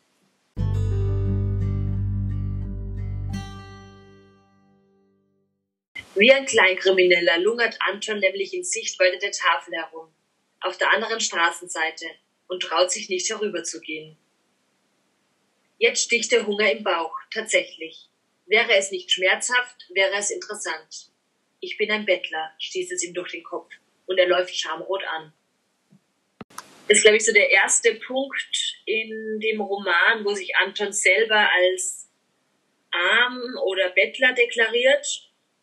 [6.15, 10.15] Wie ein Kleinkrimineller lungert Anton nämlich in Sichtweite der Tafel herum,
[10.61, 12.07] auf der anderen Straßenseite,
[12.49, 14.17] und traut sich nicht herüberzugehen.
[15.79, 18.09] Jetzt sticht der Hunger im Bauch, tatsächlich.
[18.47, 21.11] Wäre es nicht schmerzhaft, wäre es interessant.
[21.61, 23.71] Ich bin ein Bettler, stieß es ihm durch den Kopf,
[24.07, 25.35] und er läuft schamrot an.
[26.93, 31.49] Das ist, glaube ich, so der erste Punkt in dem Roman, wo sich Anton selber
[31.51, 32.07] als
[32.91, 35.07] arm oder Bettler deklariert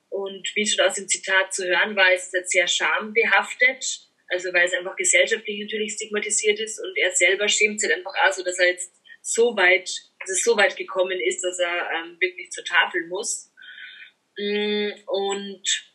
[0.09, 4.07] und wie schon aus dem Zitat zu hören war, ist es sehr schambehaftet.
[4.27, 8.33] Also weil es einfach gesellschaftlich natürlich stigmatisiert ist und er selber schämt sich einfach auch
[8.33, 9.87] so, dass er jetzt so weit,
[10.21, 13.53] dass es so weit gekommen ist, dass er ähm, wirklich zur Tafel muss.
[14.35, 15.91] Mm, und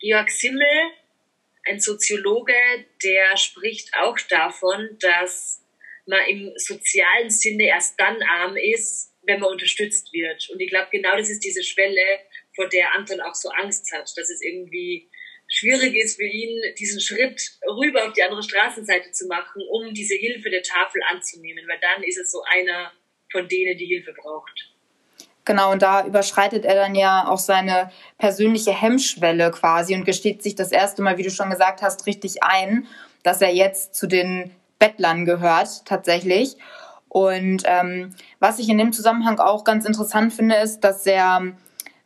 [0.00, 0.90] Georg Simmel,
[1.64, 2.54] ein Soziologe,
[3.02, 5.62] der spricht auch davon, dass
[6.06, 10.50] man im sozialen Sinne erst dann arm ist, wenn man unterstützt wird.
[10.50, 12.02] Und ich glaube, genau das ist diese Schwelle,
[12.54, 15.08] vor der Anton auch so Angst hat, dass es irgendwie
[15.48, 20.14] schwierig ist für ihn, diesen Schritt rüber auf die andere Straßenseite zu machen, um diese
[20.14, 22.92] Hilfe der Tafel anzunehmen, weil dann ist es so einer
[23.30, 24.71] von denen, die Hilfe braucht.
[25.44, 30.54] Genau, und da überschreitet er dann ja auch seine persönliche Hemmschwelle quasi und gesteht sich
[30.54, 32.86] das erste Mal, wie du schon gesagt hast, richtig ein,
[33.24, 36.56] dass er jetzt zu den Bettlern gehört, tatsächlich.
[37.08, 41.52] Und ähm, was ich in dem Zusammenhang auch ganz interessant finde, ist, dass er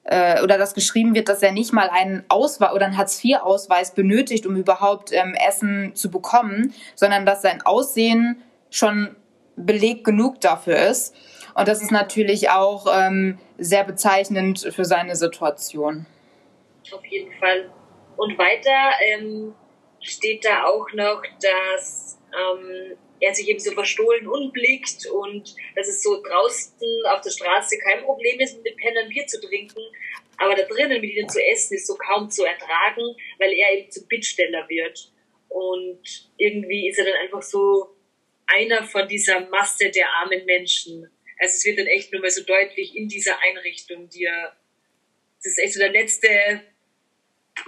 [0.05, 4.47] äh, oder dass geschrieben wird, dass er nicht mal einen Ausweis oder einen Hartz-IV-Ausweis benötigt,
[4.47, 9.15] um überhaupt ähm, Essen zu bekommen, sondern dass sein Aussehen schon
[9.57, 11.15] Beleg genug dafür ist.
[11.57, 16.05] Und das ist natürlich auch ähm, sehr bezeichnend für seine Situation.
[16.93, 17.71] Auf jeden Fall.
[18.19, 19.55] Und weiter ähm,
[20.03, 26.03] steht da auch noch, dass ähm, er sich eben so verstohlen unblickt und dass es
[26.03, 26.77] so draußen
[27.11, 29.81] auf der Straße kein Problem ist, mit Pennern Bier zu trinken,
[30.37, 33.91] aber da drinnen mit ihnen zu essen ist so kaum zu ertragen, weil er eben
[33.91, 35.11] zum Bittsteller wird.
[35.49, 36.03] Und
[36.37, 37.97] irgendwie ist er dann einfach so
[38.47, 41.11] einer von dieser Masse der armen Menschen.
[41.39, 44.57] Also es wird dann echt nur mal so deutlich in dieser Einrichtung, die er,
[45.43, 46.63] das ist echt so der letzte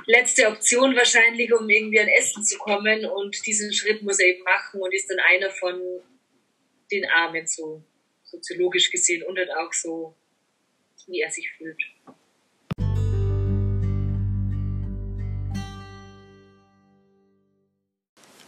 [0.07, 3.05] letzte Option wahrscheinlich, um irgendwie an Essen zu kommen.
[3.07, 5.81] Und diesen Schritt muss er eben machen und ist dann einer von
[6.91, 7.83] den Armen, so
[8.25, 10.15] soziologisch gesehen und dann auch so,
[11.07, 11.83] wie er sich fühlt.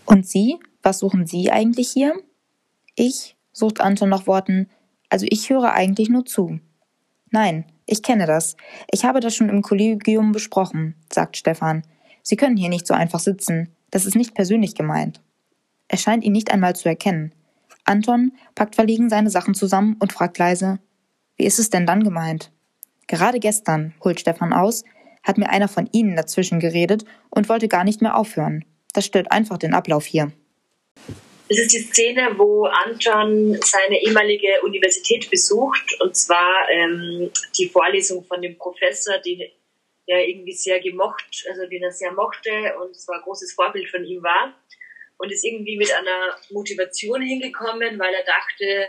[0.06, 0.58] Und Sie?
[0.82, 2.22] Was suchen Sie eigentlich hier?
[2.96, 4.70] Ich, sucht Anton nach Worten,
[5.10, 6.60] also ich höre eigentlich nur zu.
[7.30, 8.56] Nein, ich kenne das.
[8.90, 11.82] Ich habe das schon im Kollegium besprochen, sagt Stefan.
[12.22, 13.68] Sie können hier nicht so einfach sitzen.
[13.90, 15.20] Das ist nicht persönlich gemeint.
[15.88, 17.34] Er scheint ihn nicht einmal zu erkennen.
[17.84, 20.78] Anton packt verlegen seine Sachen zusammen und fragt leise,
[21.36, 22.52] wie ist es denn dann gemeint?
[23.08, 24.84] Gerade gestern, holt Stefan aus,
[25.24, 28.64] hat mir einer von Ihnen dazwischen geredet und wollte gar nicht mehr aufhören.
[28.92, 30.30] Das stört einfach den Ablauf hier.
[31.50, 38.24] Das ist die Szene, wo Anton seine ehemalige Universität besucht, und zwar ähm, die Vorlesung
[38.24, 39.50] von dem Professor, den
[40.06, 44.04] er irgendwie sehr gemocht, also den er sehr mochte und zwar ein großes Vorbild von
[44.04, 44.54] ihm war.
[45.18, 48.88] Und ist irgendwie mit einer Motivation hingekommen, weil er dachte,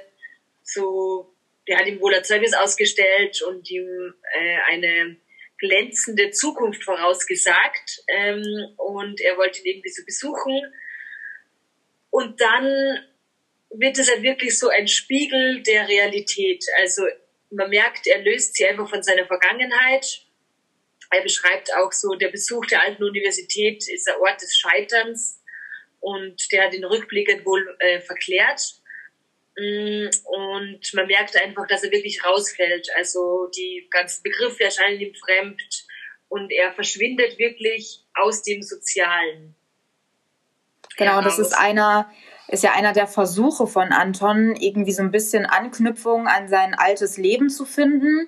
[0.62, 1.34] so,
[1.68, 5.18] der hat ihm wohl ein Zeugnis ausgestellt und ihm äh, eine
[5.58, 8.04] glänzende Zukunft vorausgesagt.
[8.08, 8.44] Ähm,
[8.78, 10.62] und er wollte ihn irgendwie so besuchen
[12.12, 13.00] und dann
[13.72, 16.64] wird es halt wirklich so ein Spiegel der Realität.
[16.80, 17.04] Also
[17.50, 20.26] man merkt, er löst sie einfach von seiner Vergangenheit.
[21.10, 25.42] Er beschreibt auch so, der Besuch der alten Universität ist der Ort des Scheiterns
[26.00, 28.62] und der hat den Rückblick wohl äh, verklärt.
[29.58, 32.90] Mm, und man merkt einfach, dass er wirklich rausfällt.
[32.96, 35.62] Also die ganzen Begriffe erscheinen ihm fremd
[36.30, 39.56] und er verschwindet wirklich aus dem Sozialen.
[41.02, 42.08] Genau, das ist einer,
[42.48, 47.18] ist ja einer der Versuche von Anton, irgendwie so ein bisschen Anknüpfung an sein altes
[47.18, 48.28] Leben zu finden.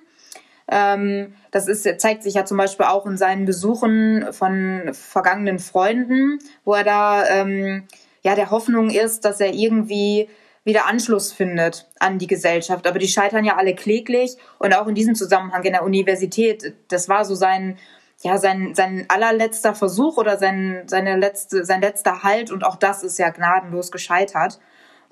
[0.66, 6.38] Ähm, das ist, zeigt sich ja zum Beispiel auch in seinen Besuchen von vergangenen Freunden,
[6.64, 7.84] wo er da ähm,
[8.22, 10.28] ja der Hoffnung ist, dass er irgendwie
[10.64, 12.86] wieder Anschluss findet an die Gesellschaft.
[12.86, 16.74] Aber die scheitern ja alle kläglich und auch in diesem Zusammenhang in der Universität.
[16.88, 17.78] Das war so sein
[18.24, 23.02] ja, sein, sein allerletzter Versuch oder sein, seine letzte, sein letzter Halt und auch das
[23.02, 24.58] ist ja gnadenlos gescheitert.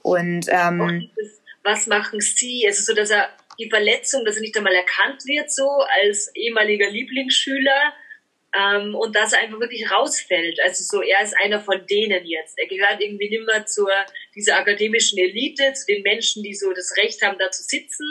[0.03, 1.11] Und, ähm,
[1.63, 2.65] was machen Sie?
[2.69, 5.69] Es ist so, dass er die Verletzung, dass er nicht einmal erkannt wird, so
[6.03, 7.93] als ehemaliger Lieblingsschüler,
[8.55, 10.59] Ähm, und dass er einfach wirklich rausfällt.
[10.63, 12.59] Also so, er ist einer von denen jetzt.
[12.59, 13.89] Er gehört irgendwie nicht mehr zur
[14.35, 18.07] dieser akademischen Elite, zu den Menschen, die so das Recht haben, da zu sitzen.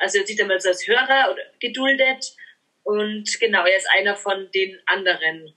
[0.00, 2.34] Also er sieht einmal so als Hörer oder geduldet.
[2.84, 5.54] Und genau, er ist einer von den anderen.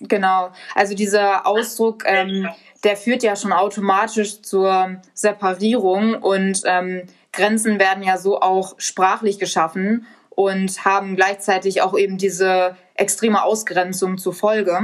[0.00, 2.48] Genau, also dieser Ausdruck, ähm,
[2.84, 9.38] der führt ja schon automatisch zur Separierung und ähm, Grenzen werden ja so auch sprachlich
[9.38, 14.78] geschaffen und haben gleichzeitig auch eben diese extreme Ausgrenzung zur Folge.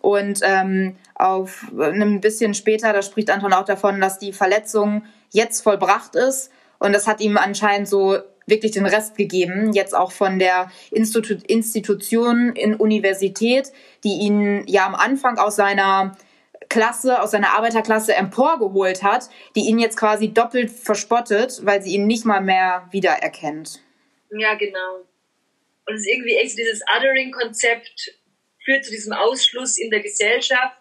[0.00, 5.62] Und ähm, auf einem bisschen später, da spricht Anton auch davon, dass die Verletzung jetzt
[5.62, 6.50] vollbracht ist.
[6.78, 11.34] Und das hat ihm anscheinend so wirklich den Rest gegeben, jetzt auch von der Institu
[11.46, 13.72] Institution in Universität,
[14.04, 16.16] die ihn ja am Anfang aus seiner
[16.68, 22.06] Klasse, aus seiner Arbeiterklasse emporgeholt hat, die ihn jetzt quasi doppelt verspottet, weil sie ihn
[22.06, 23.80] nicht mal mehr wiedererkennt.
[24.30, 25.04] Ja, genau.
[25.86, 28.18] Und es ist irgendwie echt dieses Othering-Konzept
[28.64, 30.76] führt zu diesem Ausschluss in der Gesellschaft.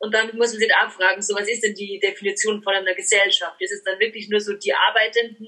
[0.00, 2.94] Und dann muss man sich auch fragen, so was ist denn die Definition von einer
[2.94, 3.60] Gesellschaft?
[3.60, 5.46] Ist es dann wirklich nur so die Arbeitenden?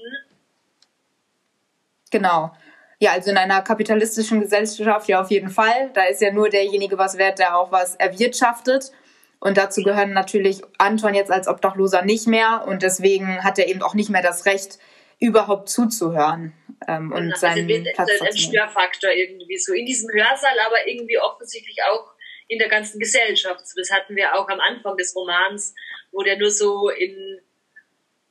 [2.13, 2.51] Genau.
[2.99, 5.89] Ja, also in einer kapitalistischen Gesellschaft ja auf jeden Fall.
[5.95, 8.91] Da ist ja nur derjenige was wert, der auch was erwirtschaftet.
[9.39, 12.65] Und dazu gehören natürlich Anton jetzt als Obdachloser nicht mehr.
[12.67, 14.77] Und deswegen hat er eben auch nicht mehr das Recht,
[15.19, 16.53] überhaupt zuzuhören
[16.87, 20.85] ähm, und genau, seinen also Platz ist ein Störfaktor irgendwie so in diesem Hörsaal, aber
[20.85, 22.13] irgendwie offensichtlich auch
[22.49, 23.61] in der ganzen Gesellschaft.
[23.77, 25.73] Das hatten wir auch am Anfang des Romans,
[26.11, 27.39] wo der nur so in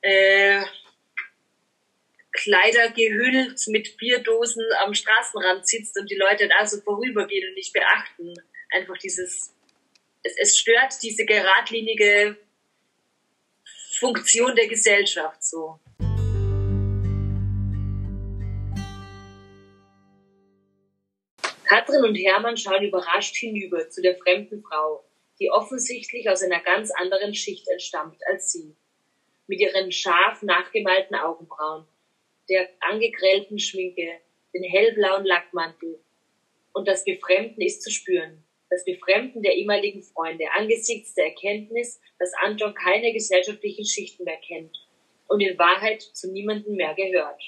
[0.02, 0.60] äh,
[2.32, 7.72] Kleider gehüllt mit Bierdosen am Straßenrand sitzt und die Leute da so vorübergehen und nicht
[7.72, 8.34] beachten.
[8.70, 9.54] Einfach dieses,
[10.22, 12.36] es, es stört diese geradlinige
[13.98, 15.78] Funktion der Gesellschaft so.
[21.64, 25.04] Katrin und Hermann schauen überrascht hinüber zu der fremden Frau,
[25.38, 28.76] die offensichtlich aus einer ganz anderen Schicht entstammt als sie.
[29.46, 31.86] Mit ihren scharf nachgemalten Augenbrauen,
[32.52, 34.20] der angegrellten Schminke,
[34.52, 35.98] den hellblauen Lackmantel.
[36.74, 38.44] Und das Befremden ist zu spüren.
[38.68, 44.86] Das Befremden der ehemaligen Freunde angesichts der Erkenntnis, dass Anton keine gesellschaftlichen Schichten mehr kennt
[45.28, 47.42] und in Wahrheit zu niemandem mehr gehört.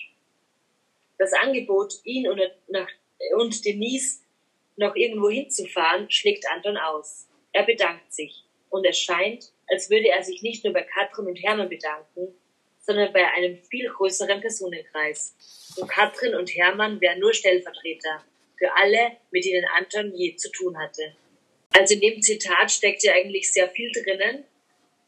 [1.18, 2.88] Das Angebot, ihn und, nach,
[3.36, 4.22] und Denise
[4.76, 7.28] noch irgendwo hinzufahren, schlägt Anton aus.
[7.52, 11.36] Er bedankt sich und es scheint, als würde er sich nicht nur bei Katrin und
[11.36, 12.34] Hermann bedanken,
[12.87, 15.35] sondern bei einem viel größeren Personenkreis.
[15.76, 18.24] Und Katrin und Hermann wären nur Stellvertreter
[18.59, 21.14] für alle, mit denen Anton je zu tun hatte.
[21.70, 24.45] Also in dem Zitat steckt ja eigentlich sehr viel drinnen.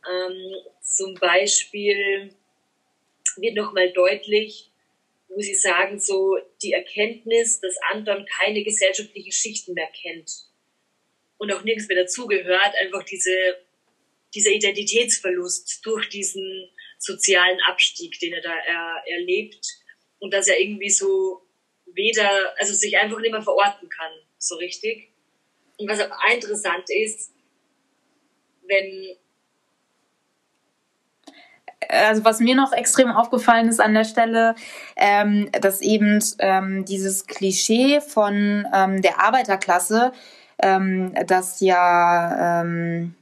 [0.09, 2.31] Ähm, zum Beispiel
[3.37, 4.70] wird nochmal deutlich,
[5.29, 10.47] wo sie sagen, so die Erkenntnis, dass Anton keine gesellschaftlichen Schichten mehr kennt
[11.39, 13.59] und auch nirgends mehr dazugehört, einfach diese,
[14.35, 19.66] dieser Identitätsverlust durch diesen sozialen Abstieg, den er da er, erlebt
[20.18, 21.42] und dass er irgendwie so
[21.86, 25.11] weder, also sich einfach nicht mehr verorten kann, so richtig.
[25.78, 27.32] Und was auch interessant ist,
[28.66, 29.16] wenn
[31.88, 34.55] also was mir noch extrem aufgefallen ist an der Stelle,
[34.97, 40.12] ähm, dass eben ähm, dieses Klischee von ähm, der Arbeiterklasse,
[40.59, 43.14] ähm, das ja ähm,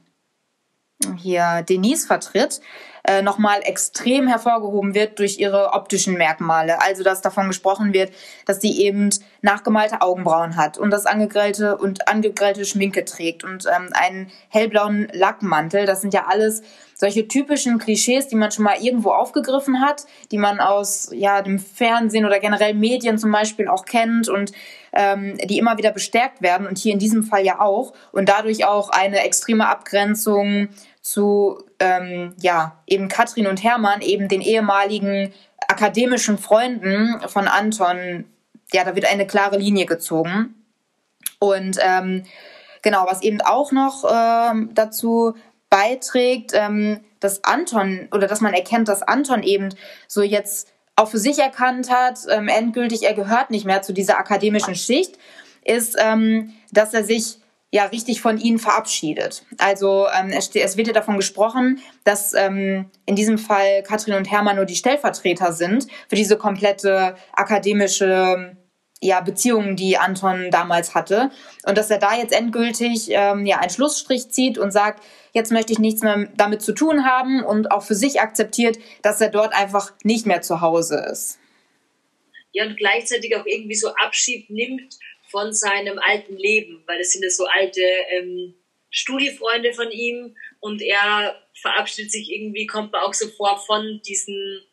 [1.17, 2.61] hier Denise vertritt,
[3.07, 6.81] äh, nochmal extrem hervorgehoben wird durch ihre optischen Merkmale.
[6.81, 8.11] Also dass davon gesprochen wird,
[8.45, 9.09] dass sie eben
[9.41, 15.85] nachgemalte Augenbrauen hat und das angegrellte und angegrellte Schminke trägt und ähm, einen hellblauen Lackmantel.
[15.85, 16.63] Das sind ja alles
[16.95, 21.59] solche typischen Klischees, die man schon mal irgendwo aufgegriffen hat, die man aus ja dem
[21.59, 24.53] Fernsehen oder generell Medien zum Beispiel auch kennt und
[24.93, 28.65] ähm, die immer wieder bestärkt werden und hier in diesem Fall ja auch und dadurch
[28.65, 30.69] auch eine extreme Abgrenzung
[31.05, 35.31] zu ähm, ja eben Katrin und Hermann, eben den ehemaligen
[35.67, 38.25] akademischen Freunden von Anton.
[38.73, 40.55] Ja, da wird eine klare Linie gezogen.
[41.37, 42.23] Und ähm,
[42.81, 45.35] genau, was eben auch noch ähm, dazu
[45.69, 49.69] beiträgt, ähm, dass Anton oder dass man erkennt, dass Anton eben
[50.07, 54.17] so jetzt auch für sich erkannt hat, ähm, endgültig, er gehört nicht mehr zu dieser
[54.17, 55.19] akademischen Schicht,
[55.63, 57.37] ist, ähm, dass er sich
[57.71, 59.43] ja richtig von ihnen verabschiedet.
[59.57, 64.31] Also ähm, es, es wird ja davon gesprochen, dass ähm, in diesem Fall Katrin und
[64.31, 68.55] Hermann nur die Stellvertreter sind für diese komplette akademische
[69.01, 71.29] ja, Beziehungen, die Anton damals hatte.
[71.65, 75.03] Und dass er da jetzt endgültig ähm, ja, einen Schlussstrich zieht und sagt,
[75.33, 79.21] jetzt möchte ich nichts mehr damit zu tun haben und auch für sich akzeptiert, dass
[79.21, 81.39] er dort einfach nicht mehr zu Hause ist.
[82.53, 84.95] Ja, und gleichzeitig auch irgendwie so Abschied nimmt
[85.35, 88.55] von seinem alten Leben, weil das sind ja so alte ähm,
[88.89, 94.65] Studiefreunde von ihm und er verabschiedet sich irgendwie, kommt man auch so vor von diesen,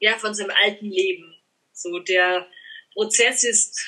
[0.00, 1.34] ja, von seinem alten Leben.
[1.72, 2.46] So der
[2.92, 3.80] Prozess ist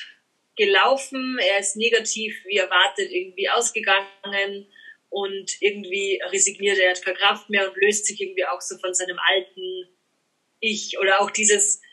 [0.55, 4.65] gelaufen, er ist negativ wie erwartet irgendwie ausgegangen
[5.11, 8.95] und irgendwie resigniert er, hat keine Kraft mehr und löst sich irgendwie auch so von
[8.95, 9.89] seinem alten
[10.59, 11.83] Ich oder auch dieses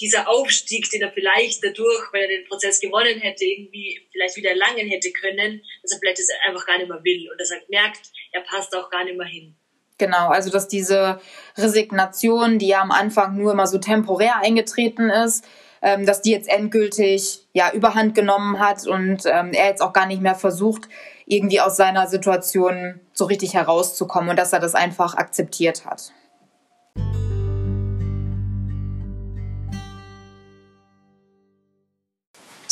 [0.00, 4.50] dieser Aufstieg, den er vielleicht dadurch, wenn er den Prozess gewonnen hätte, irgendwie vielleicht wieder
[4.50, 7.60] erlangen hätte können, dass er vielleicht das einfach gar nicht mehr will und dass er
[7.68, 8.00] merkt,
[8.32, 9.56] er passt auch gar nicht mehr hin.
[9.98, 11.20] Genau, also dass diese
[11.56, 15.44] Resignation, die ja am Anfang nur immer so temporär eingetreten ist,
[15.82, 20.06] ähm, dass die jetzt endgültig ja überhand genommen hat und ähm, er jetzt auch gar
[20.06, 20.88] nicht mehr versucht,
[21.26, 26.12] irgendwie aus seiner Situation so richtig herauszukommen und dass er das einfach akzeptiert hat.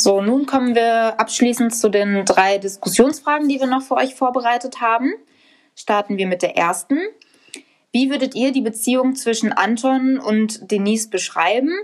[0.07, 4.79] So, nun kommen wir abschließend zu den drei Diskussionsfragen, die wir noch für euch vorbereitet
[4.79, 5.13] haben.
[5.75, 6.97] Starten wir mit der ersten.
[7.91, 11.77] Wie würdet ihr die Beziehung zwischen Anton und Denise beschreiben?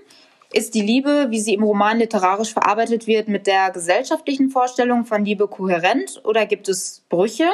[0.54, 5.26] Ist die Liebe, wie sie im Roman literarisch verarbeitet wird, mit der gesellschaftlichen Vorstellung von
[5.26, 7.50] Liebe kohärent oder gibt es Brüche?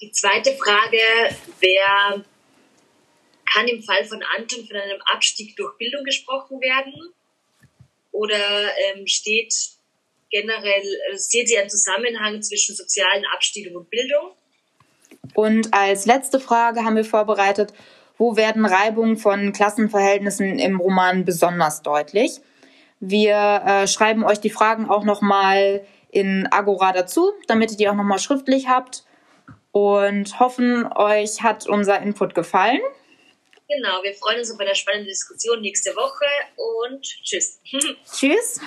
[0.00, 2.24] Die zweite Frage wäre,
[3.52, 7.12] kann im Fall von Anton von einem Abstieg durch Bildung gesprochen werden?
[8.12, 8.36] Oder
[8.94, 9.54] ähm, steht
[10.30, 10.82] generell,
[11.12, 14.32] äh, seht ihr einen Zusammenhang zwischen sozialen Abstieg und Bildung?
[15.34, 17.72] Und als letzte Frage haben wir vorbereitet,
[18.18, 22.40] wo werden Reibungen von Klassenverhältnissen im Roman besonders deutlich?
[23.00, 27.94] Wir äh, schreiben euch die Fragen auch nochmal in Agora dazu, damit ihr die auch
[27.94, 29.04] nochmal schriftlich habt
[29.72, 32.80] und hoffen, euch hat unser Input gefallen.
[33.70, 37.60] Genau, wir freuen uns auf eine spannende Diskussion nächste Woche und tschüss.
[38.12, 38.60] tschüss.